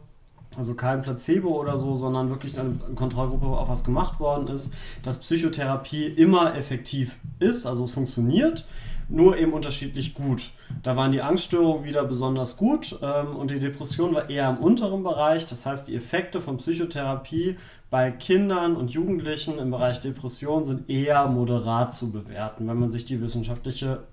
also 0.57 0.75
kein 0.75 1.03
Placebo 1.03 1.61
oder 1.61 1.79
so, 1.79 1.95
sondern 1.95 2.29
wirklich 2.29 2.59
eine 2.59 2.75
Kontrollgruppe, 2.97 3.47
auf 3.47 3.69
was 3.69 3.85
gemacht 3.85 4.19
worden 4.19 4.49
ist, 4.49 4.75
dass 5.05 5.19
Psychotherapie 5.19 6.07
immer 6.09 6.57
effektiv 6.57 7.21
ist, 7.39 7.67
also 7.67 7.85
es 7.85 7.93
funktioniert 7.93 8.65
nur 9.09 9.37
eben 9.37 9.53
unterschiedlich 9.53 10.15
gut. 10.15 10.51
Da 10.83 10.97
waren 10.97 11.13
die 11.13 11.23
Angststörungen 11.23 11.85
wieder 11.85 12.05
besonders 12.05 12.57
gut 12.57 12.99
ähm, 13.03 13.37
und 13.37 13.51
die 13.51 13.61
Depression 13.61 14.15
war 14.15 14.31
eher 14.31 14.51
im 14.51 14.59
unteren 14.59 15.03
Bereich. 15.03 15.47
Das 15.47 15.67
heißt, 15.67 15.89
die 15.89 15.97
Effekte 15.97 16.41
von 16.41 16.57
Psychotherapie 16.57 17.57
bei 17.91 18.11
Kindern 18.11 18.75
und 18.75 18.91
Jugendlichen 18.91 19.59
im 19.59 19.71
Bereich 19.71 20.01
Depression 20.01 20.65
sind 20.65 20.89
eher 20.89 21.27
moderat 21.27 21.93
zu 21.93 22.11
bewerten, 22.11 22.67
wenn 22.67 22.79
man 22.79 22.89
sich 22.89 23.05
die 23.05 23.21
wissenschaftliche 23.21 24.05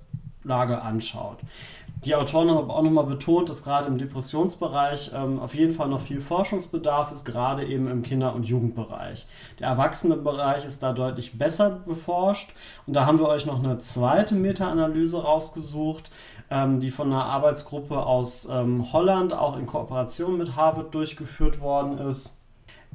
Lage 0.43 0.81
anschaut. 0.81 1.39
Die 2.05 2.15
Autoren 2.15 2.49
haben 2.49 2.71
auch 2.71 2.81
nochmal 2.81 3.03
betont, 3.03 3.49
dass 3.49 3.61
gerade 3.61 3.87
im 3.87 3.97
Depressionsbereich 3.97 5.11
ähm, 5.13 5.37
auf 5.39 5.53
jeden 5.53 5.73
Fall 5.73 5.89
noch 5.89 5.99
viel 5.99 6.21
Forschungsbedarf 6.21 7.11
ist, 7.11 7.25
gerade 7.25 7.65
eben 7.65 7.89
im 7.89 8.03
Kinder- 8.03 8.33
und 8.33 8.45
Jugendbereich. 8.45 9.25
Der 9.59 9.67
Erwachsenenbereich 9.67 10.63
ist 10.63 10.81
da 10.81 10.93
deutlich 10.93 11.37
besser 11.37 11.81
beforscht 11.85 12.53
und 12.87 12.95
da 12.95 13.05
haben 13.05 13.19
wir 13.19 13.27
euch 13.27 13.45
noch 13.45 13.61
eine 13.61 13.79
zweite 13.79 14.33
Meta-Analyse 14.35 15.21
rausgesucht, 15.21 16.09
ähm, 16.49 16.79
die 16.79 16.89
von 16.89 17.11
einer 17.11 17.25
Arbeitsgruppe 17.25 17.97
aus 17.97 18.47
ähm, 18.49 18.93
Holland 18.93 19.33
auch 19.33 19.57
in 19.57 19.65
Kooperation 19.65 20.37
mit 20.37 20.55
Harvard 20.55 20.93
durchgeführt 20.95 21.59
worden 21.59 21.97
ist. 21.97 22.38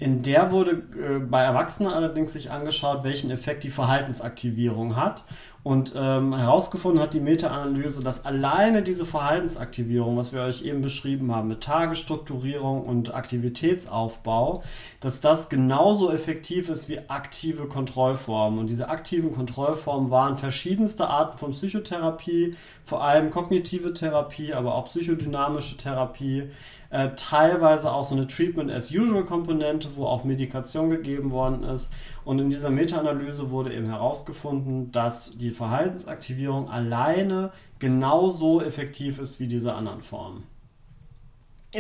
In 0.01 0.23
der 0.23 0.51
wurde 0.51 0.83
äh, 0.99 1.21
bei 1.21 1.43
Erwachsenen 1.43 1.93
allerdings 1.93 2.33
sich 2.33 2.51
angeschaut, 2.51 3.05
welchen 3.05 3.31
Effekt 3.31 3.63
die 3.63 3.71
Verhaltensaktivierung 3.71 4.97
hat. 4.97 5.25
Und 5.63 5.95
ähm, 5.97 6.37
herausgefunden 6.37 7.01
hat 7.01 7.15
die 7.15 7.21
Meta-Analyse, 7.21 8.03
dass 8.03 8.27
alleine 8.27 8.83
diese 8.83 9.07
Verhaltensaktivierung, 9.07 10.15
was 10.17 10.35
wir 10.35 10.43
euch 10.43 10.63
eben 10.63 10.83
beschrieben 10.83 11.35
haben, 11.35 11.49
mit 11.49 11.63
Tagesstrukturierung 11.63 12.83
und 12.83 13.15
Aktivitätsaufbau, 13.15 14.63
dass 15.01 15.21
das 15.21 15.49
genauso 15.49 16.13
effektiv 16.13 16.69
ist 16.69 16.91
wie 16.91 17.09
aktive 17.09 17.67
Kontrollformen. 17.67 18.59
Und 18.59 18.69
diese 18.69 18.91
aktiven 18.91 19.33
Kontrollformen 19.33 20.11
waren 20.11 20.37
verschiedenste 20.37 21.09
Arten 21.09 21.39
von 21.39 21.53
Psychotherapie, 21.53 22.57
vor 22.85 23.03
allem 23.03 23.31
kognitive 23.31 23.95
Therapie, 23.95 24.53
aber 24.53 24.75
auch 24.75 24.85
psychodynamische 24.85 25.79
Therapie 25.79 26.51
äh, 26.95 27.11
teilweise 27.17 27.93
auch 27.93 28.05
so 28.05 28.15
eine 28.15 28.29
Treatment-as-usual-Komponente, 28.29 29.97
wo 29.97 30.07
auch 30.07 30.23
Medikation 30.23 30.91
gegeben 30.91 31.33
worden 31.33 31.65
ist. 31.65 31.93
Und 32.25 32.39
in 32.39 32.51
dieser 32.51 32.71
Meta-Analyse 32.71 33.51
wurde 33.51 33.75
eben 33.75 33.87
herausgefunden, 33.87 34.93
dass 34.93 35.37
die 35.37 35.51
Verhaltensaktivierung 35.51 36.71
alleine 36.71 37.51
genauso 37.81 38.63
effektiv 38.63 39.19
ist 39.19 39.41
wie 39.41 39.49
diese 39.49 39.75
anderen 39.75 40.03
Formen 40.03 40.45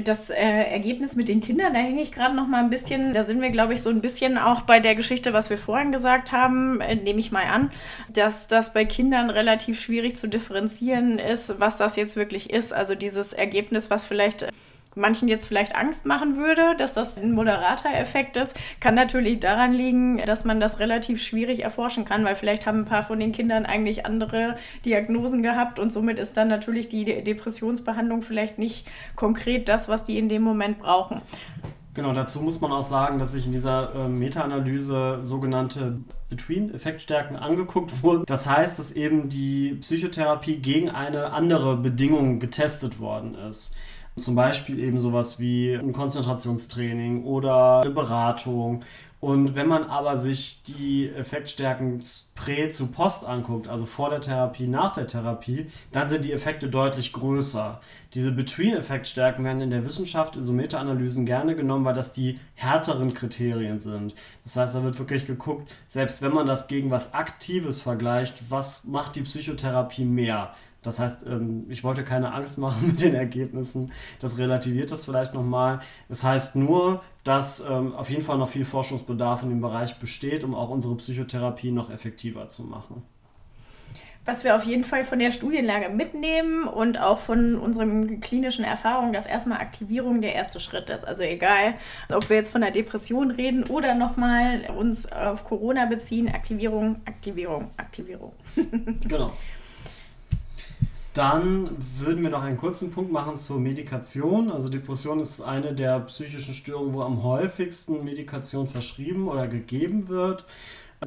das 0.03 0.31
äh, 0.31 0.35
Ergebnis 0.35 1.14
mit 1.14 1.29
den 1.29 1.40
Kindern, 1.40 1.72
da 1.72 1.79
hänge 1.79 2.03
ich 2.03 2.11
gerade 2.11 2.35
noch 2.35 2.48
mal 2.48 2.64
ein 2.64 2.68
bisschen, 2.68 3.12
da 3.12 3.22
sind 3.22 3.40
wir, 3.40 3.50
glaube 3.50 3.74
ich, 3.74 3.83
so 3.83 3.90
ein 3.90 4.00
bisschen 4.00 4.38
auch 4.38 4.62
bei 4.62 4.81
der 4.81 4.96
Geschichte, 4.96 5.33
was 5.33 5.50
wir 5.50 5.57
vorhin 5.57 5.92
gesagt 5.92 6.33
haben, 6.33 6.81
äh, 6.81 6.96
nehme 6.96 7.20
ich 7.20 7.31
mal 7.31 7.44
an, 7.44 7.70
dass 8.12 8.48
das 8.48 8.72
bei 8.72 8.85
Kindern 8.85 9.31
relativ 9.31 9.81
schwierig 9.81 10.16
zu 10.16 10.29
differenzieren 10.29 11.20
ist, 11.20 11.61
was 11.61 11.77
das 11.77 11.94
jetzt 11.94 12.16
wirklich 12.16 12.50
ist. 12.50 12.72
Also 12.72 12.96
dieses 12.96 13.33
Ergebnis, 13.35 13.88
was 13.88 14.05
vielleicht 14.05 14.48
manchen 14.94 15.28
jetzt 15.28 15.46
vielleicht 15.46 15.74
Angst 15.74 16.07
machen 16.07 16.37
würde, 16.37 16.76
dass 16.76 16.94
das 16.94 17.18
ein 17.18 17.33
moderater 17.33 17.92
Effekt 17.94 18.37
ist, 18.37 18.54
kann 18.80 18.94
natürlich 18.94 19.40
daran 19.40 19.72
liegen, 19.72 20.18
dass 20.24 20.44
man 20.44 20.61
das 20.61 20.78
relativ 20.78 21.22
schwierig 21.22 21.62
erforschen 21.62 22.04
kann, 22.04 22.24
weil 22.24 22.37
vielleicht 22.37 22.66
haben 22.66 22.80
ein 22.80 22.85
paar 22.85 23.02
von 23.02 23.18
den 23.20 23.33
Kindern 23.33 23.66
eigentlich 23.66 24.07
andere 24.07 24.57
Diagnosen 24.85 25.42
gehabt 25.42 25.78
und 25.78 25.92
somit 25.92 26.18
ist 26.18 26.37
dann 26.37 26.48
natürlich 26.48 26.88
die 26.88 27.04
Depressionsbehandlung 27.04 28.22
vielleicht 28.22 28.59
nicht 28.59 28.87
konkret 29.16 29.68
das, 29.68 29.88
was 29.88 30.04
die 30.04 30.18
in 30.18 30.28
dem 30.28 30.42
Moment 30.42 30.78
brauchen. 30.78 31.20
Genau, 31.94 32.12
dazu 32.12 32.40
muss 32.40 32.61
man 32.61 32.72
auch 32.72 32.83
sagen, 32.83 33.20
dass 33.20 33.33
sich 33.33 33.46
in 33.46 33.52
dieser 33.52 33.94
äh, 33.94 34.09
Meta-Analyse 34.09 35.22
sogenannte 35.22 36.00
Between-Effektstärken 36.28 37.37
angeguckt 37.37 38.02
wurden. 38.02 38.24
Das 38.26 38.48
heißt, 38.48 38.80
dass 38.80 38.90
eben 38.90 39.28
die 39.28 39.76
Psychotherapie 39.80 40.57
gegen 40.57 40.90
eine 40.90 41.33
andere 41.33 41.76
Bedingung 41.76 42.40
getestet 42.40 42.98
worden 42.98 43.37
ist. 43.37 43.76
Zum 44.18 44.37
Beispiel 44.37 44.79
eben 44.79 45.00
sowas 45.00 45.40
wie 45.40 45.74
ein 45.74 45.92
Konzentrationstraining 45.92 47.24
oder 47.24 47.81
eine 47.81 47.90
Beratung. 47.90 48.85
Und 49.18 49.57
wenn 49.57 49.68
man 49.68 49.85
aber 49.85 50.18
sich 50.18 50.62
die 50.64 51.09
Effektstärken 51.09 52.03
prä 52.35 52.68
zu 52.68 52.88
post 52.88 53.24
anguckt, 53.24 53.68
also 53.68 53.87
vor 53.87 54.11
der 54.11 54.20
Therapie, 54.20 54.66
nach 54.66 54.92
der 54.92 55.07
Therapie, 55.07 55.66
dann 55.92 56.11
sind 56.11 56.27
die 56.27 56.33
Effekte 56.33 56.68
deutlich 56.68 57.14
größer. 57.14 57.81
Diese 58.12 58.33
Between-Effektstärken 58.33 59.42
werden 59.42 59.62
in 59.62 59.70
der 59.70 59.87
Wissenschaft 59.87 60.37
in 60.37 60.44
so 60.44 60.53
Meta-Analysen 60.53 61.24
gerne 61.24 61.57
genommen, 61.57 61.87
weil 61.87 61.94
das 61.94 62.12
die 62.12 62.38
härteren 62.55 63.14
Kriterien 63.14 63.81
sind. 63.81 64.14
Das 64.44 64.57
heißt, 64.57 64.74
da 64.74 64.85
wird 64.85 64.98
wirklich 64.98 65.27
geguckt, 65.27 65.72
selbst 65.87 66.20
wenn 66.20 66.35
man 66.35 66.46
das 66.46 66.68
gegen 66.68 66.90
was 66.90 67.14
Aktives 67.14 67.81
vergleicht, 67.81 68.50
was 68.50 68.85
macht 68.85 69.16
die 69.16 69.22
Psychotherapie 69.22 70.05
mehr? 70.05 70.55
Das 70.85 71.01
heißt, 71.01 71.27
ähm, 71.27 71.66
ich 71.68 71.83
wollte 71.83 72.05
keine 72.05 72.33
Angst 72.33 72.59
machen 72.64 72.87
mit 72.87 73.01
den 73.01 73.14
Ergebnissen. 73.14 73.90
Das 74.20 74.38
relativiert 74.38 74.92
das 74.92 75.05
vielleicht 75.05 75.35
nochmal. 75.35 75.81
Es 76.09 76.20
das 76.20 76.25
heißt 76.25 76.57
nur, 76.57 77.03
dass 77.25 77.64
ähm, 77.68 77.94
auf 77.94 78.11
jeden 78.11 78.23
Fall 78.23 78.38
noch 78.38 78.49
viel 78.49 78.64
Forschungsbedarf 78.64 79.42
in 79.42 79.49
dem 79.49 79.61
Bereich 79.61 79.99
besteht, 79.99 80.44
um 80.44 80.55
auch 80.55 80.68
unsere 80.68 80.94
Psychotherapie 80.97 81.73
noch 81.73 81.90
effektiver 81.90 82.49
zu 82.49 82.62
machen. 82.62 83.03
Was 84.27 84.42
wir 84.42 84.57
auf 84.57 84.64
jeden 84.64 84.85
Fall 84.85 85.05
von 85.05 85.18
der 85.18 85.33
Studienlage 85.33 85.90
mitnehmen 85.90 86.64
und 86.64 86.99
auch 86.99 87.18
von 87.18 87.59
unseren 87.59 88.20
klinischen 88.20 88.64
Erfahrungen, 88.64 89.12
dass 89.12 89.27
erstmal 89.27 89.59
Aktivierung 89.59 90.23
der 90.23 90.35
erste 90.35 90.61
Schritt 90.61 90.88
ist. 90.88 91.07
Also 91.07 91.25
egal, 91.25 91.75
ob 92.11 92.31
wir 92.31 92.37
jetzt 92.37 92.51
von 92.51 92.62
der 92.62 92.70
Depression 92.70 93.31
reden 93.31 93.64
oder 93.64 93.94
nochmal 93.94 94.62
uns 94.79 95.11
auf 95.12 95.44
Corona 95.44 95.85
beziehen, 95.85 96.29
Aktivierung, 96.29 96.97
Aktivierung, 97.05 97.70
Aktivierung. 97.77 98.33
genau. 99.07 99.33
Dann 101.14 101.70
würden 101.96 102.22
wir 102.24 102.31
noch 102.31 102.42
einen 102.42 102.57
kurzen 102.57 102.90
Punkt 102.90 103.12
machen 103.12 103.37
zur 103.37 103.61
Medikation. 103.61 104.50
Also 104.50 104.68
Depression 104.68 105.20
ist 105.20 105.40
eine 105.40 105.72
der 105.72 106.00
psychischen 106.00 106.53
Störungen, 106.53 106.92
wo 106.92 107.03
am 107.03 107.22
häufigsten 107.22 108.03
Medikation 108.03 108.66
verschrieben 108.66 109.29
oder 109.29 109.46
gegeben 109.46 110.09
wird. 110.09 110.44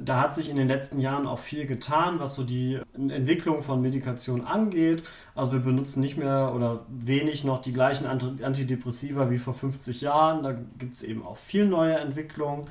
Da 0.02 0.22
hat 0.22 0.34
sich 0.34 0.50
in 0.50 0.56
den 0.56 0.70
letzten 0.70 1.02
Jahren 1.02 1.28
auch 1.28 1.40
viel 1.40 1.66
getan, 1.66 2.20
was 2.20 2.36
so 2.36 2.44
die 2.44 2.80
Entwicklung 2.94 3.64
von 3.64 3.82
Medikation 3.82 4.46
angeht. 4.46 5.04
Also 5.36 5.52
wir 5.52 5.60
benutzen 5.60 6.00
nicht 6.00 6.18
mehr 6.18 6.54
oder 6.56 6.86
wenig 6.88 7.44
noch 7.44 7.58
die 7.58 7.74
gleichen 7.74 8.06
Antidepressiva 8.06 9.30
wie 9.30 9.38
vor 9.38 9.56
50 9.56 10.00
Jahren. 10.00 10.42
Da 10.42 10.54
gibt 10.54 10.96
es 10.96 11.04
eben 11.04 11.26
auch 11.26 11.36
viel 11.36 11.66
neue 11.66 11.96
Entwicklungen. 11.96 12.64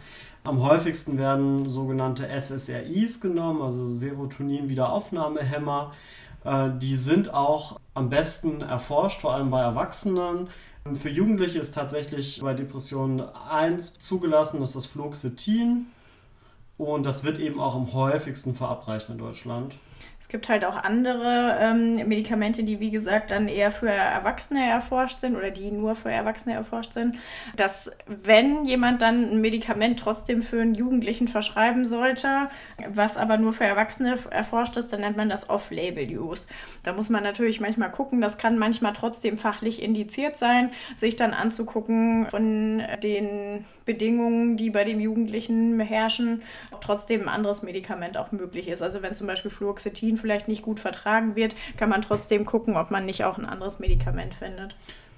Am 0.45 0.63
häufigsten 0.63 1.19
werden 1.19 1.69
sogenannte 1.69 2.29
SSRIs 2.29 3.21
genommen, 3.21 3.61
also 3.61 3.87
Serotonin-Wiederaufnahmehämmer. 3.87 5.93
Äh, 6.47 6.71
die 6.79 6.97
sind 6.97 7.35
auch 7.35 7.81
am 7.95 8.09
besten 8.09 8.61
erforscht, 8.61 9.23
vor 9.23 9.35
allem 9.35 9.51
bei 9.51 9.61
Erwachsenen. 9.61 10.49
Für 10.93 11.11
Jugendliche 11.11 11.59
ist 11.59 11.75
tatsächlich 11.75 12.41
bei 12.41 12.55
Depressionen 12.55 13.21
eins 13.21 13.99
zugelassen, 13.99 14.61
das 14.61 14.71
ist 14.71 14.77
das 14.77 14.87
Fluoxetin. 14.87 15.87
Und 16.79 17.07
das 17.07 17.25
wird 17.25 17.39
eben 17.39 17.59
auch 17.59 17.75
am 17.75 17.93
häufigsten 17.95 18.55
verabreicht 18.55 19.09
in 19.09 19.19
Deutschland. 19.19 19.75
Es 20.19 20.29
gibt 20.29 20.49
halt 20.49 20.65
auch 20.65 20.77
andere 20.77 21.57
ähm, 21.61 21.93
Medikamente, 22.09 22.65
die 22.65 22.81
wie 22.81 22.91
gesagt 22.91 23.31
dann 23.31 23.49
eher 23.49 23.71
für 23.71 23.91
Erwachsene 23.91 24.67
erforscht 24.69 25.21
sind 25.21 25.37
oder 25.37 25.51
die 25.51 25.71
nur 25.71 25.95
für 25.95 26.11
Erwachsene 26.11 26.55
erforscht 26.55 26.95
sind. 26.95 27.17
Dass 27.55 27.93
wenn 28.07 28.65
jemand 28.65 29.03
dann 29.03 29.31
ein 29.31 29.41
Medikament 29.41 30.01
trotzdem 30.01 30.43
für 30.43 30.61
einen 30.61 30.75
Jugendlichen 30.75 31.29
verschreiben 31.29 31.87
sollte, 31.87 32.49
was 32.89 33.19
aber 33.19 33.37
nur 33.37 33.53
für 33.53 33.65
Erwachsene 33.65 34.19
erforscht 34.31 34.77
ist, 34.77 34.93
dann 34.93 35.03
nennt 35.03 35.17
man 35.17 35.29
das 35.29 35.51
Off-Label-Use. 35.51 36.47
Da 36.83 36.93
muss 36.93 37.11
man 37.11 37.23
natürlich 37.23 37.61
manchmal 37.61 37.93
gucken, 37.93 38.21
das 38.21 38.39
kann 38.39 38.59
manchmal 38.59 38.95
trotzdem 38.95 39.39
fachlich 39.39 39.83
indiziert 39.83 40.37
sein, 40.37 40.71
sich 40.97 41.17
dann 41.17 41.35
anzugucken 41.35 42.27
von 42.31 42.83
den 43.03 43.65
Bedingungen, 43.85 44.57
die 44.57 44.71
bei 44.71 44.85
dem 44.85 44.99
Jugendlichen 44.99 45.79
herrschen, 45.79 46.43
ob 46.73 46.81
trotzdem 46.81 47.23
ein 47.23 47.29
anderes 47.29 47.63
Medikament 47.63 48.17
auch 48.17 48.33
möglich 48.33 48.69
ist. 48.69 48.83
Also 48.83 49.03
wenn 49.03 49.15
zum 49.15 49.27
Beispiel 49.27 49.51
Fluoxetin 49.87 50.17
vielleicht 50.17 50.49
nicht 50.49 50.63
gut 50.63 50.81
vertragen 50.81 51.37
wird, 51.37 51.55
kann 51.77 51.89
man 51.89 52.03
trotzdem 52.03 52.45
gucken, 52.45 52.77
ob 52.77 52.91
man 52.91 53.07
nicht 53.07 53.25
auch 53.25 53.39
ein 53.39 53.47
anderes 53.47 53.79
Medikament 53.79 54.35
findet. 54.35 54.75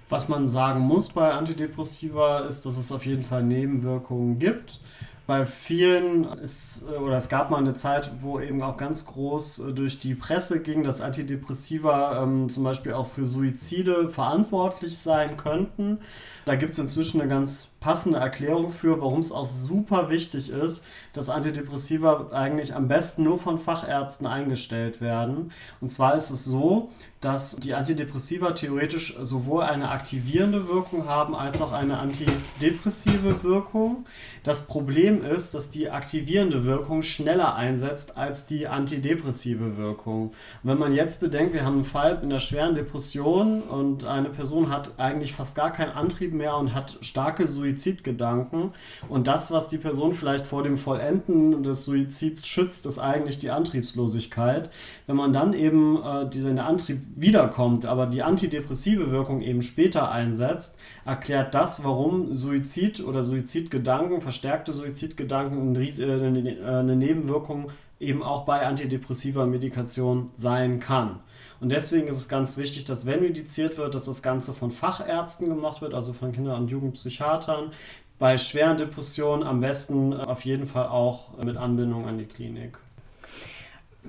Was 0.09 0.29
man 0.29 0.49
sagen 0.49 0.81
muss 0.81 1.11
bei 1.11 1.33
Antidepressiva 1.33 2.41
ist, 2.41 2.65
dass 2.65 2.79
es 2.79 2.93
auf 2.93 3.05
jeden 3.05 3.25
Fall 3.25 3.43
Nebenwirkungen 3.43 4.39
gibt. 4.39 4.81
Bei 5.27 5.45
vielen 5.45 6.25
ist, 6.25 6.87
oder 7.05 7.19
es 7.19 7.29
gab 7.29 7.51
mal 7.51 7.59
eine 7.59 7.75
Zeit, 7.75 8.11
wo 8.21 8.41
eben 8.41 8.63
auch 8.63 8.79
ganz 8.79 9.05
groß 9.05 9.59
äh, 9.59 9.73
durch 9.75 9.99
die 9.99 10.15
Presse 10.15 10.61
ging, 10.61 10.85
dass 10.85 11.03
Antidepressiva 11.03 12.23
ähm, 12.23 12.49
zum 12.49 12.65
Beispiel 12.65 12.95
auch 12.95 13.07
für 13.07 13.27
Suizide 13.27 14.09
verantwortlich 14.09 14.97
sein 14.97 15.37
könnten. 15.37 15.99
Da 16.47 16.55
gibt 16.55 16.73
es 16.73 16.79
inzwischen 16.79 17.21
eine 17.21 17.29
ganz 17.29 17.69
passende 17.81 18.19
Erklärung 18.19 18.71
für, 18.71 19.01
warum 19.01 19.21
es 19.21 19.31
auch 19.31 19.47
super 19.47 20.11
wichtig 20.11 20.51
ist, 20.51 20.85
dass 21.13 21.31
Antidepressiva 21.31 22.29
eigentlich 22.33 22.75
am 22.75 22.89
besten 22.89 23.23
nur 23.23 23.39
von 23.39 23.59
Fachärzten 23.59 24.27
eingestellt 24.27 25.01
werden. 25.01 25.53
Und 25.81 25.91
zwar 25.91 26.17
ist 26.17 26.31
es 26.31 26.45
so, 26.45 26.91
dass 27.21 27.57
die 27.57 27.75
Antidepressiva 27.75 28.53
theoretisch 28.53 29.17
sowohl 29.21 29.65
eine 29.65 29.91
aktivierende 29.91 30.69
Wirkung 30.69 31.09
haben 31.09 31.35
als 31.35 31.61
auch 31.61 31.73
eine 31.73 31.99
antidepressive 31.99 33.43
Wirkung. 33.43 34.07
Das 34.45 34.67
Problem 34.67 35.25
ist, 35.25 35.53
dass 35.53 35.69
die 35.69 35.91
aktivierende 35.91 36.65
Wirkung 36.65 37.03
schneller 37.03 37.57
einsetzt 37.57 38.17
als 38.17 38.45
die 38.45 38.69
antidepressive 38.69 39.77
Wirkung. 39.77 40.29
Und 40.29 40.35
wenn 40.63 40.79
man 40.79 40.95
jetzt 40.95 41.19
bedenkt, 41.19 41.55
wir 41.55 41.65
haben 41.65 41.75
einen 41.75 41.85
Fall 41.85 42.21
in 42.23 42.31
der 42.31 42.39
schweren 42.39 42.77
Depression 42.77 43.63
und 43.63 44.05
eine 44.05 44.31
Person 44.31 44.71
hat 44.71 44.93
eigentlich 44.99 45.33
fast 45.33 45.57
gar 45.57 45.73
keinen 45.73 45.91
Antrieb 45.91 46.33
mehr 46.33 46.57
und 46.57 46.73
hat 46.73 46.99
starke 47.01 47.49
Suizidgedanken 47.69 48.73
und 49.09 49.27
das, 49.27 49.51
was 49.51 49.69
die 49.69 49.79
Person 49.79 50.15
vielleicht 50.15 50.47
vor 50.47 50.63
dem 50.63 50.79
Vollenden 50.79 51.63
des 51.63 51.85
Suizids 51.85 52.47
schützt, 52.47 52.87
ist 52.87 52.99
eigentlich 52.99 53.39
die 53.39 53.51
Antriebslosigkeit. 53.51 54.71
Wenn 55.07 55.17
man 55.17 55.33
dann 55.33 55.53
eben 55.53 56.03
äh, 56.03 56.29
diesen 56.29 56.59
Antrieb 56.59 57.01
wiederkommt, 57.17 57.87
aber 57.87 58.07
die 58.07 58.23
antidepressive 58.23 59.11
Wirkung 59.11 59.41
eben 59.43 59.63
später 59.63 60.11
einsetzt, 60.11 60.79
erklärt 61.05 61.55
das, 61.55 61.85
warum 61.85 62.35
Suizid 62.35 63.01
oder 63.01 63.23
Suizidgedanken, 63.23 64.21
verstärkte 64.21 64.73
Suizidgedanken 64.73 65.77
äh, 65.77 66.67
eine 66.67 66.97
Nebenwirkung 66.97 67.71
eben 68.01 68.23
auch 68.23 68.45
bei 68.45 68.67
antidepressiver 68.67 69.47
Medikation 69.47 70.31
sein 70.35 70.81
kann. 70.81 71.21
Und 71.61 71.73
deswegen 71.73 72.07
ist 72.07 72.17
es 72.17 72.29
ganz 72.29 72.57
wichtig, 72.57 72.85
dass 72.85 73.07
wenn 73.07 73.21
mediziert 73.21 73.79
wird, 73.79 73.95
dass 73.95 74.05
das 74.05 74.23
Ganze 74.23 74.53
von 74.53 74.71
Fachärzten 74.71 75.49
gemacht 75.49 75.83
wird, 75.83 75.95
also 75.95 76.13
von 76.13 76.33
Kinder- 76.33 76.57
und 76.57 76.71
Jugendpsychiatern. 76.71 77.73
Bei 78.19 78.37
schweren 78.37 78.77
Depressionen 78.77 79.47
am 79.47 79.61
besten 79.61 80.13
auf 80.13 80.45
jeden 80.45 80.67
Fall 80.67 80.89
auch 80.89 81.37
mit 81.39 81.57
Anbindung 81.57 82.07
an 82.07 82.19
die 82.19 82.27
Klinik. 82.27 82.79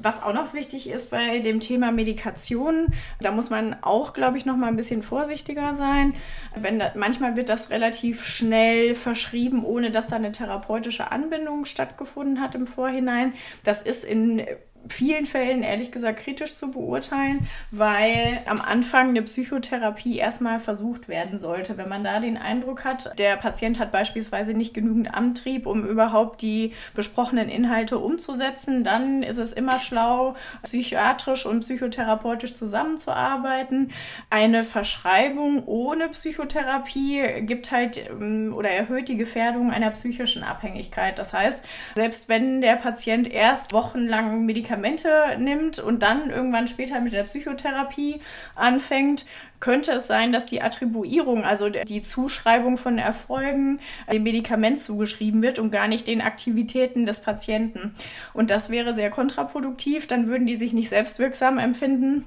Was 0.01 0.23
auch 0.23 0.33
noch 0.33 0.53
wichtig 0.53 0.89
ist 0.89 1.09
bei 1.11 1.39
dem 1.39 1.59
Thema 1.59 1.91
Medikation, 1.91 2.93
da 3.19 3.31
muss 3.31 3.49
man 3.49 3.75
auch, 3.81 4.13
glaube 4.13 4.37
ich, 4.37 4.45
noch 4.45 4.55
mal 4.55 4.67
ein 4.67 4.77
bisschen 4.77 5.03
vorsichtiger 5.03 5.75
sein. 5.75 6.13
Wenn 6.55 6.79
da, 6.79 6.93
manchmal 6.95 7.35
wird 7.35 7.49
das 7.49 7.69
relativ 7.69 8.23
schnell 8.23 8.95
verschrieben, 8.95 9.65
ohne 9.65 9.91
dass 9.91 10.05
da 10.05 10.15
eine 10.15 10.31
therapeutische 10.31 11.11
Anbindung 11.11 11.65
stattgefunden 11.65 12.39
hat 12.39 12.55
im 12.55 12.65
Vorhinein. 12.65 13.33
Das 13.63 13.81
ist 13.81 14.05
in 14.05 14.43
vielen 14.87 15.25
Fällen 15.25 15.63
ehrlich 15.63 15.91
gesagt 15.91 16.19
kritisch 16.19 16.55
zu 16.55 16.71
beurteilen, 16.71 17.47
weil 17.71 18.41
am 18.45 18.61
Anfang 18.61 19.09
eine 19.09 19.21
Psychotherapie 19.21 20.17
erstmal 20.17 20.59
versucht 20.59 21.07
werden 21.07 21.37
sollte. 21.37 21.77
Wenn 21.77 21.89
man 21.89 22.03
da 22.03 22.19
den 22.19 22.37
Eindruck 22.37 22.85
hat, 22.85 23.17
der 23.19 23.35
Patient 23.35 23.79
hat 23.79 23.91
beispielsweise 23.91 24.53
nicht 24.53 24.73
genügend 24.73 25.13
Antrieb, 25.13 25.65
um 25.65 25.85
überhaupt 25.85 26.41
die 26.41 26.73
besprochenen 26.95 27.49
Inhalte 27.49 27.99
umzusetzen, 27.99 28.83
dann 28.83 29.21
ist 29.23 29.37
es 29.37 29.53
immer 29.53 29.79
schlau, 29.79 30.35
psychiatrisch 30.63 31.45
und 31.45 31.61
psychotherapeutisch 31.61 32.55
zusammenzuarbeiten. 32.55 33.91
Eine 34.29 34.63
Verschreibung 34.63 35.65
ohne 35.65 36.09
Psychotherapie 36.09 37.41
gibt 37.41 37.71
halt 37.71 38.09
ähm, 38.09 38.53
oder 38.55 38.69
erhöht 38.69 39.09
die 39.09 39.17
Gefährdung 39.17 39.71
einer 39.71 39.91
psychischen 39.91 40.43
Abhängigkeit. 40.43 41.19
Das 41.19 41.33
heißt, 41.33 41.63
selbst 41.95 42.29
wenn 42.29 42.61
der 42.61 42.75
Patient 42.75 43.31
erst 43.31 43.73
wochenlang 43.73 44.45
Medikamente 44.45 44.68
Medikamente 44.69 45.09
nimmt 45.39 45.79
und 45.79 46.03
dann 46.03 46.29
irgendwann 46.29 46.67
später 46.67 47.01
mit 47.01 47.13
der 47.13 47.23
Psychotherapie 47.23 48.21
anfängt, 48.55 49.25
könnte 49.59 49.93
es 49.93 50.07
sein, 50.07 50.31
dass 50.31 50.45
die 50.45 50.61
Attribuierung, 50.61 51.43
also 51.43 51.69
die 51.69 52.01
Zuschreibung 52.01 52.77
von 52.77 52.97
Erfolgen, 52.97 53.79
dem 54.11 54.23
Medikament 54.23 54.79
zugeschrieben 54.79 55.41
wird 55.41 55.59
und 55.59 55.71
gar 55.71 55.87
nicht 55.87 56.07
den 56.07 56.21
Aktivitäten 56.21 57.05
des 57.05 57.19
Patienten. 57.19 57.93
Und 58.33 58.51
das 58.51 58.69
wäre 58.69 58.93
sehr 58.93 59.09
kontraproduktiv, 59.09 60.07
dann 60.07 60.27
würden 60.27 60.45
die 60.45 60.55
sich 60.55 60.73
nicht 60.73 60.89
selbstwirksam 60.89 61.57
empfinden 61.57 62.25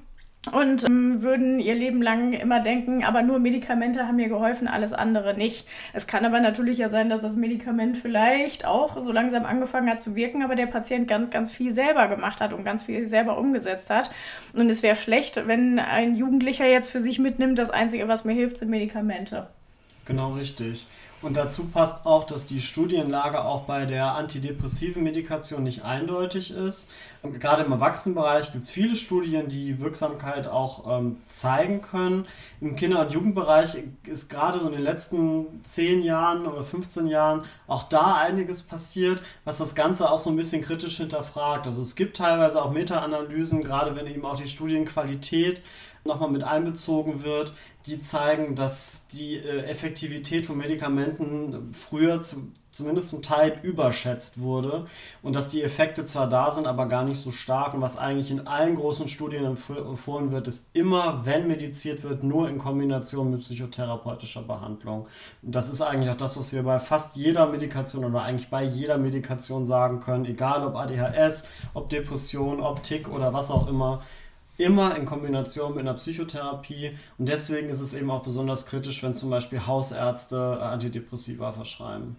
und 0.50 0.82
ähm, 0.84 1.22
würden 1.22 1.60
ihr 1.60 1.76
Leben 1.76 2.02
lang 2.02 2.32
immer 2.32 2.58
denken, 2.58 3.04
aber 3.04 3.22
nur 3.22 3.38
Medikamente 3.38 4.08
haben 4.08 4.16
mir 4.16 4.28
geholfen, 4.28 4.66
alles 4.66 4.92
andere 4.92 5.36
nicht. 5.36 5.68
Es 5.92 6.08
kann 6.08 6.24
aber 6.24 6.40
natürlich 6.40 6.78
ja 6.78 6.88
sein, 6.88 7.08
dass 7.08 7.20
das 7.20 7.36
Medikament 7.36 7.96
vielleicht 7.96 8.64
auch 8.64 9.00
so 9.00 9.12
langsam 9.12 9.44
angefangen 9.46 9.88
hat 9.88 10.02
zu 10.02 10.16
wirken, 10.16 10.42
aber 10.42 10.56
der 10.56 10.66
Patient 10.66 11.06
ganz, 11.06 11.30
ganz 11.30 11.52
viel 11.52 11.70
selber 11.70 12.08
gemacht 12.08 12.40
hat 12.40 12.52
und 12.52 12.64
ganz 12.64 12.82
viel 12.82 13.06
selber 13.06 13.38
umgesetzt 13.38 13.88
hat. 13.88 14.10
Und 14.52 14.68
es 14.68 14.82
wäre 14.82 14.96
schlecht, 14.96 15.46
wenn 15.46 15.78
ein 15.78 16.16
Jugendlicher 16.16 16.66
jetzt 16.66 16.90
für 16.90 17.00
sich 17.00 17.20
mitnimmt, 17.20 17.56
das 17.56 17.70
Einzige, 17.70 18.08
was 18.08 18.24
mir 18.24 18.34
hilft, 18.34 18.56
sind 18.56 18.70
Medikamente. 18.70 19.46
Genau 20.06 20.32
richtig. 20.32 20.86
Und 21.22 21.36
dazu 21.36 21.66
passt 21.66 22.04
auch, 22.04 22.24
dass 22.24 22.46
die 22.46 22.60
Studienlage 22.60 23.44
auch 23.44 23.62
bei 23.62 23.86
der 23.86 24.16
antidepressiven 24.16 25.04
Medikation 25.04 25.62
nicht 25.62 25.84
eindeutig 25.84 26.50
ist. 26.50 26.88
Und 27.22 27.38
gerade 27.38 27.62
im 27.62 27.70
Erwachsenenbereich 27.70 28.50
gibt 28.50 28.64
es 28.64 28.72
viele 28.72 28.96
Studien, 28.96 29.46
die 29.46 29.80
Wirksamkeit 29.80 30.48
auch 30.48 30.98
ähm, 30.98 31.18
zeigen 31.28 31.80
können. 31.80 32.26
Im 32.60 32.74
Kinder- 32.74 33.02
und 33.02 33.12
Jugendbereich 33.12 33.76
ist 34.04 34.30
gerade 34.30 34.58
so 34.58 34.66
in 34.66 34.72
den 34.72 34.82
letzten 34.82 35.62
10 35.62 36.02
Jahren 36.02 36.44
oder 36.44 36.64
15 36.64 37.06
Jahren 37.06 37.42
auch 37.68 37.84
da 37.84 38.16
einiges 38.16 38.64
passiert, 38.64 39.22
was 39.44 39.58
das 39.58 39.76
Ganze 39.76 40.10
auch 40.10 40.18
so 40.18 40.28
ein 40.28 40.36
bisschen 40.36 40.62
kritisch 40.62 40.96
hinterfragt. 40.96 41.68
Also 41.68 41.80
es 41.82 41.94
gibt 41.94 42.16
teilweise 42.16 42.60
auch 42.60 42.72
Meta-Analysen, 42.72 43.62
gerade 43.62 43.94
wenn 43.94 44.08
eben 44.08 44.24
auch 44.24 44.36
die 44.36 44.48
Studienqualität 44.48 45.62
nochmal 46.04 46.30
mit 46.30 46.42
einbezogen 46.42 47.22
wird, 47.22 47.52
die 47.86 47.98
zeigen, 47.98 48.54
dass 48.54 49.06
die 49.08 49.36
äh, 49.36 49.64
Effektivität 49.64 50.46
von 50.46 50.56
Medikamenten 50.56 51.72
früher 51.72 52.20
zu, 52.20 52.48
zumindest 52.70 53.08
zum 53.08 53.22
Teil 53.22 53.58
überschätzt 53.62 54.40
wurde 54.40 54.86
und 55.22 55.36
dass 55.36 55.48
die 55.48 55.62
Effekte 55.62 56.04
zwar 56.04 56.28
da 56.28 56.50
sind, 56.50 56.66
aber 56.66 56.86
gar 56.86 57.04
nicht 57.04 57.20
so 57.20 57.30
stark. 57.30 57.74
Und 57.74 57.82
was 57.82 57.98
eigentlich 57.98 58.30
in 58.30 58.46
allen 58.46 58.76
großen 58.76 59.08
Studien 59.08 59.44
empfohlen 59.44 60.32
wird, 60.32 60.48
ist 60.48 60.70
immer, 60.72 61.24
wenn 61.26 61.46
mediziert 61.46 62.02
wird, 62.02 62.22
nur 62.22 62.48
in 62.48 62.58
Kombination 62.58 63.30
mit 63.30 63.40
psychotherapeutischer 63.40 64.42
Behandlung. 64.42 65.06
Und 65.42 65.54
das 65.54 65.68
ist 65.68 65.82
eigentlich 65.82 66.10
auch 66.10 66.16
das, 66.16 66.38
was 66.38 66.52
wir 66.52 66.62
bei 66.62 66.78
fast 66.78 67.16
jeder 67.16 67.46
Medikation 67.46 68.04
oder 68.04 68.22
eigentlich 68.22 68.48
bei 68.48 68.64
jeder 68.64 68.96
Medikation 68.96 69.64
sagen 69.64 70.00
können, 70.00 70.24
egal 70.24 70.66
ob 70.66 70.74
ADHS, 70.76 71.44
ob 71.74 71.90
Depression, 71.90 72.60
ob 72.60 72.82
Tick 72.82 73.08
oder 73.08 73.34
was 73.34 73.50
auch 73.50 73.68
immer 73.68 74.02
immer 74.62 74.96
in 74.96 75.04
Kombination 75.04 75.74
mit 75.74 75.80
einer 75.80 75.94
Psychotherapie. 75.94 76.96
Und 77.18 77.28
deswegen 77.28 77.68
ist 77.68 77.80
es 77.80 77.94
eben 77.94 78.10
auch 78.10 78.22
besonders 78.22 78.66
kritisch, 78.66 79.02
wenn 79.02 79.14
zum 79.14 79.30
Beispiel 79.30 79.66
Hausärzte 79.66 80.58
äh, 80.60 80.64
Antidepressiva 80.64 81.52
verschreiben. 81.52 82.16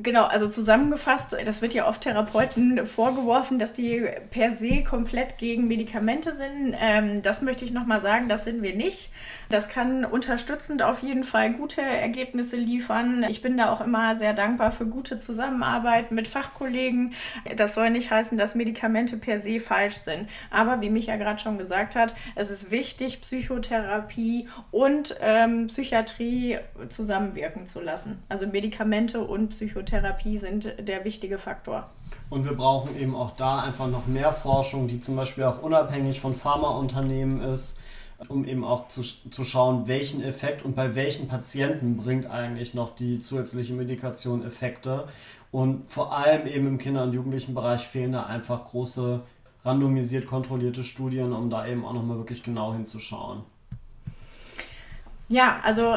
Genau, 0.00 0.26
also 0.26 0.48
zusammengefasst, 0.48 1.36
das 1.44 1.60
wird 1.60 1.74
ja 1.74 1.88
oft 1.88 2.02
Therapeuten 2.02 2.86
vorgeworfen, 2.86 3.58
dass 3.58 3.72
die 3.72 4.06
per 4.30 4.54
se 4.54 4.84
komplett 4.84 5.38
gegen 5.38 5.66
Medikamente 5.66 6.36
sind. 6.36 6.76
Ähm, 6.80 7.20
das 7.22 7.42
möchte 7.42 7.64
ich 7.64 7.72
nochmal 7.72 8.00
sagen, 8.00 8.28
das 8.28 8.44
sind 8.44 8.62
wir 8.62 8.76
nicht. 8.76 9.10
Das 9.48 9.68
kann 9.68 10.04
unterstützend 10.04 10.84
auf 10.84 11.02
jeden 11.02 11.24
Fall 11.24 11.52
gute 11.52 11.82
Ergebnisse 11.82 12.54
liefern. 12.54 13.26
Ich 13.28 13.42
bin 13.42 13.56
da 13.56 13.72
auch 13.72 13.80
immer 13.80 14.14
sehr 14.14 14.34
dankbar 14.34 14.70
für 14.70 14.86
gute 14.86 15.18
Zusammenarbeit 15.18 16.12
mit 16.12 16.28
Fachkollegen. 16.28 17.14
Das 17.56 17.74
soll 17.74 17.90
nicht 17.90 18.08
heißen, 18.12 18.38
dass 18.38 18.54
Medikamente 18.54 19.16
per 19.16 19.40
se 19.40 19.58
falsch 19.58 19.96
sind. 19.96 20.28
Aber 20.52 20.80
wie 20.80 20.90
Micha 20.90 21.16
gerade 21.16 21.40
schon 21.40 21.58
gesagt 21.58 21.96
hat, 21.96 22.14
es 22.36 22.50
ist 22.50 22.70
wichtig, 22.70 23.20
Psychotherapie 23.22 24.48
und 24.70 25.16
ähm, 25.22 25.66
Psychiatrie 25.66 26.58
zusammenwirken 26.86 27.66
zu 27.66 27.80
lassen. 27.80 28.22
Also 28.28 28.46
Medikamente 28.46 29.22
und 29.24 29.48
Psychotherapie. 29.48 29.87
Psychotherapie 29.88 30.36
sind 30.36 30.74
der 30.78 31.04
wichtige 31.04 31.38
Faktor. 31.38 31.88
Und 32.28 32.44
wir 32.44 32.54
brauchen 32.54 32.94
eben 32.98 33.16
auch 33.16 33.30
da 33.30 33.62
einfach 33.62 33.86
noch 33.88 34.06
mehr 34.06 34.32
Forschung, 34.32 34.86
die 34.86 35.00
zum 35.00 35.16
Beispiel 35.16 35.44
auch 35.44 35.62
unabhängig 35.62 36.20
von 36.20 36.34
Pharmaunternehmen 36.34 37.40
ist, 37.40 37.78
um 38.28 38.44
eben 38.44 38.64
auch 38.64 38.88
zu, 38.88 39.02
zu 39.02 39.44
schauen, 39.44 39.86
welchen 39.86 40.22
Effekt 40.22 40.62
und 40.62 40.76
bei 40.76 40.94
welchen 40.94 41.26
Patienten 41.26 41.96
bringt 41.96 42.26
eigentlich 42.26 42.74
noch 42.74 42.94
die 42.94 43.18
zusätzliche 43.18 43.72
Medikation 43.72 44.44
Effekte. 44.44 45.06
Und 45.52 45.88
vor 45.88 46.14
allem 46.14 46.46
eben 46.46 46.66
im 46.66 46.76
Kinder- 46.76 47.04
und 47.04 47.14
Jugendlichenbereich 47.14 47.88
fehlen 47.88 48.12
da 48.12 48.24
einfach 48.24 48.66
große 48.66 49.22
randomisiert 49.64 50.26
kontrollierte 50.26 50.82
Studien, 50.84 51.32
um 51.32 51.48
da 51.48 51.66
eben 51.66 51.86
auch 51.86 51.94
nochmal 51.94 52.18
wirklich 52.18 52.42
genau 52.42 52.74
hinzuschauen. 52.74 53.42
Ja, 55.28 55.60
also 55.62 55.96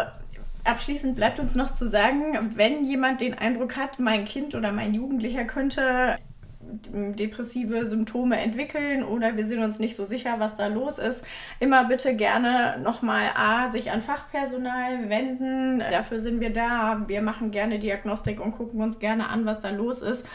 Abschließend 0.64 1.16
bleibt 1.16 1.40
uns 1.40 1.56
noch 1.56 1.72
zu 1.72 1.88
sagen, 1.88 2.52
wenn 2.56 2.84
jemand 2.84 3.22
den 3.22 3.34
Eindruck 3.34 3.78
hat, 3.78 4.00
mein 4.00 4.26
Kind 4.26 4.56
oder 4.56 4.72
mein 4.72 4.94
Jugendlicher 4.94 5.46
könnte 5.46 6.18
depressive 6.84 7.86
Symptome 7.86 8.40
entwickeln 8.40 9.04
oder 9.04 9.36
wir 9.36 9.46
sind 9.46 9.62
uns 9.64 9.80
nicht 9.80 9.96
so 9.96 10.06
sicher, 10.06 10.36
was 10.38 10.56
da 10.56 10.68
los 10.68 10.98
ist, 10.98 11.26
immer 11.60 11.86
bitte 11.86 12.16
gerne 12.16 12.80
nochmal 12.82 13.32
A, 13.36 13.72
sich 13.72 13.92
an 13.92 14.02
Fachpersonal 14.02 15.10
wenden. 15.10 15.80
Dafür 15.80 16.20
sind 16.20 16.40
wir 16.40 16.52
da. 16.52 17.04
Wir 17.08 17.22
machen 17.22 17.52
gerne 17.52 17.80
Diagnostik 17.80 18.40
und 18.40 18.52
gucken 18.52 18.82
uns 18.82 19.00
gerne 19.00 19.30
an, 19.30 19.46
was 19.46 19.60
da 19.60 19.70
los 19.70 20.02
ist. 20.02 20.26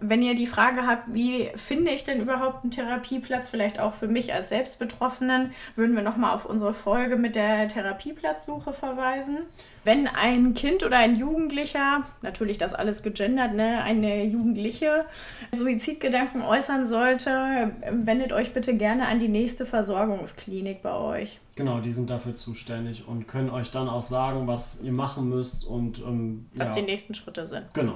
Wenn 0.00 0.22
ihr 0.22 0.34
die 0.34 0.46
Frage 0.46 0.86
habt, 0.86 1.14
wie 1.14 1.50
finde 1.56 1.92
ich 1.92 2.04
denn 2.04 2.20
überhaupt 2.20 2.64
einen 2.64 2.70
Therapieplatz, 2.70 3.48
vielleicht 3.48 3.80
auch 3.80 3.94
für 3.94 4.08
mich 4.08 4.34
als 4.34 4.50
Selbstbetroffenen, 4.50 5.52
würden 5.74 5.96
wir 5.96 6.02
nochmal 6.02 6.34
auf 6.34 6.46
unsere 6.46 6.74
Folge 6.74 7.16
mit 7.16 7.36
der 7.36 7.68
Therapieplatzsuche 7.68 8.72
verweisen. 8.72 9.38
Wenn 9.86 10.08
ein 10.08 10.54
Kind 10.54 10.82
oder 10.82 10.98
ein 10.98 11.14
Jugendlicher, 11.14 12.02
natürlich 12.20 12.58
das 12.58 12.74
alles 12.74 13.04
gegendert, 13.04 13.54
ne, 13.54 13.84
eine 13.84 14.24
Jugendliche 14.24 15.04
Suizidgedanken 15.52 16.42
äußern 16.42 16.86
sollte, 16.86 17.70
wendet 17.92 18.32
euch 18.32 18.52
bitte 18.52 18.74
gerne 18.74 19.06
an 19.06 19.20
die 19.20 19.28
nächste 19.28 19.64
Versorgungsklinik 19.64 20.82
bei 20.82 20.92
euch. 20.92 21.38
Genau, 21.54 21.78
die 21.78 21.92
sind 21.92 22.10
dafür 22.10 22.34
zuständig 22.34 23.06
und 23.06 23.28
können 23.28 23.48
euch 23.48 23.70
dann 23.70 23.88
auch 23.88 24.02
sagen, 24.02 24.48
was 24.48 24.80
ihr 24.82 24.90
machen 24.90 25.28
müsst 25.28 25.64
und 25.64 26.00
ähm, 26.00 26.46
was 26.56 26.70
ja. 26.70 26.82
die 26.82 26.90
nächsten 26.90 27.14
Schritte 27.14 27.46
sind. 27.46 27.72
Genau. 27.72 27.94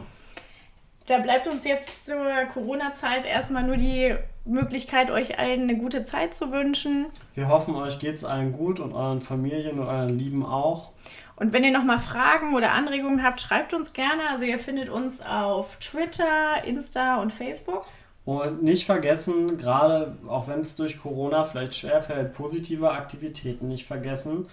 Da 1.06 1.18
bleibt 1.18 1.48
uns 1.48 1.64
jetzt 1.64 2.06
zur 2.06 2.24
Corona-Zeit 2.54 3.24
erstmal 3.24 3.64
nur 3.64 3.76
die 3.76 4.14
Möglichkeit, 4.44 5.10
euch 5.10 5.40
allen 5.40 5.62
eine 5.62 5.76
gute 5.76 6.04
Zeit 6.04 6.34
zu 6.34 6.52
wünschen. 6.52 7.06
Wir 7.34 7.48
hoffen, 7.48 7.74
euch 7.74 7.98
geht 7.98 8.14
es 8.14 8.24
allen 8.24 8.52
gut 8.52 8.78
und 8.78 8.92
euren 8.92 9.20
Familien 9.20 9.80
und 9.80 9.88
euren 9.88 10.16
Lieben 10.16 10.46
auch. 10.46 10.92
Und 11.40 11.54
wenn 11.54 11.64
ihr 11.64 11.72
nochmal 11.72 11.98
Fragen 11.98 12.54
oder 12.54 12.72
Anregungen 12.72 13.22
habt, 13.22 13.40
schreibt 13.40 13.72
uns 13.72 13.94
gerne. 13.94 14.28
Also 14.28 14.44
ihr 14.44 14.58
findet 14.58 14.90
uns 14.90 15.22
auf 15.22 15.76
Twitter, 15.76 16.62
Insta 16.66 17.16
und 17.22 17.32
Facebook. 17.32 17.86
Und 18.26 18.62
nicht 18.62 18.84
vergessen, 18.84 19.56
gerade 19.56 20.18
auch 20.28 20.48
wenn 20.48 20.60
es 20.60 20.76
durch 20.76 21.00
Corona 21.00 21.44
vielleicht 21.44 21.74
schwerfällt, 21.74 22.34
positive 22.34 22.90
Aktivitäten 22.90 23.68
nicht 23.68 23.86
vergessen. 23.86 24.48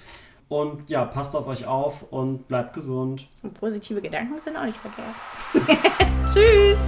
Und 0.48 0.90
ja, 0.90 1.04
passt 1.04 1.36
auf 1.36 1.48
euch 1.48 1.68
auf 1.68 2.06
und 2.10 2.48
bleibt 2.48 2.72
gesund. 2.72 3.28
Und 3.44 3.54
positive 3.54 4.02
Gedanken 4.02 4.40
sind 4.40 4.56
auch 4.56 4.64
nicht 4.64 4.80
verkehrt. 4.80 5.14
Tschüss. 6.26 6.80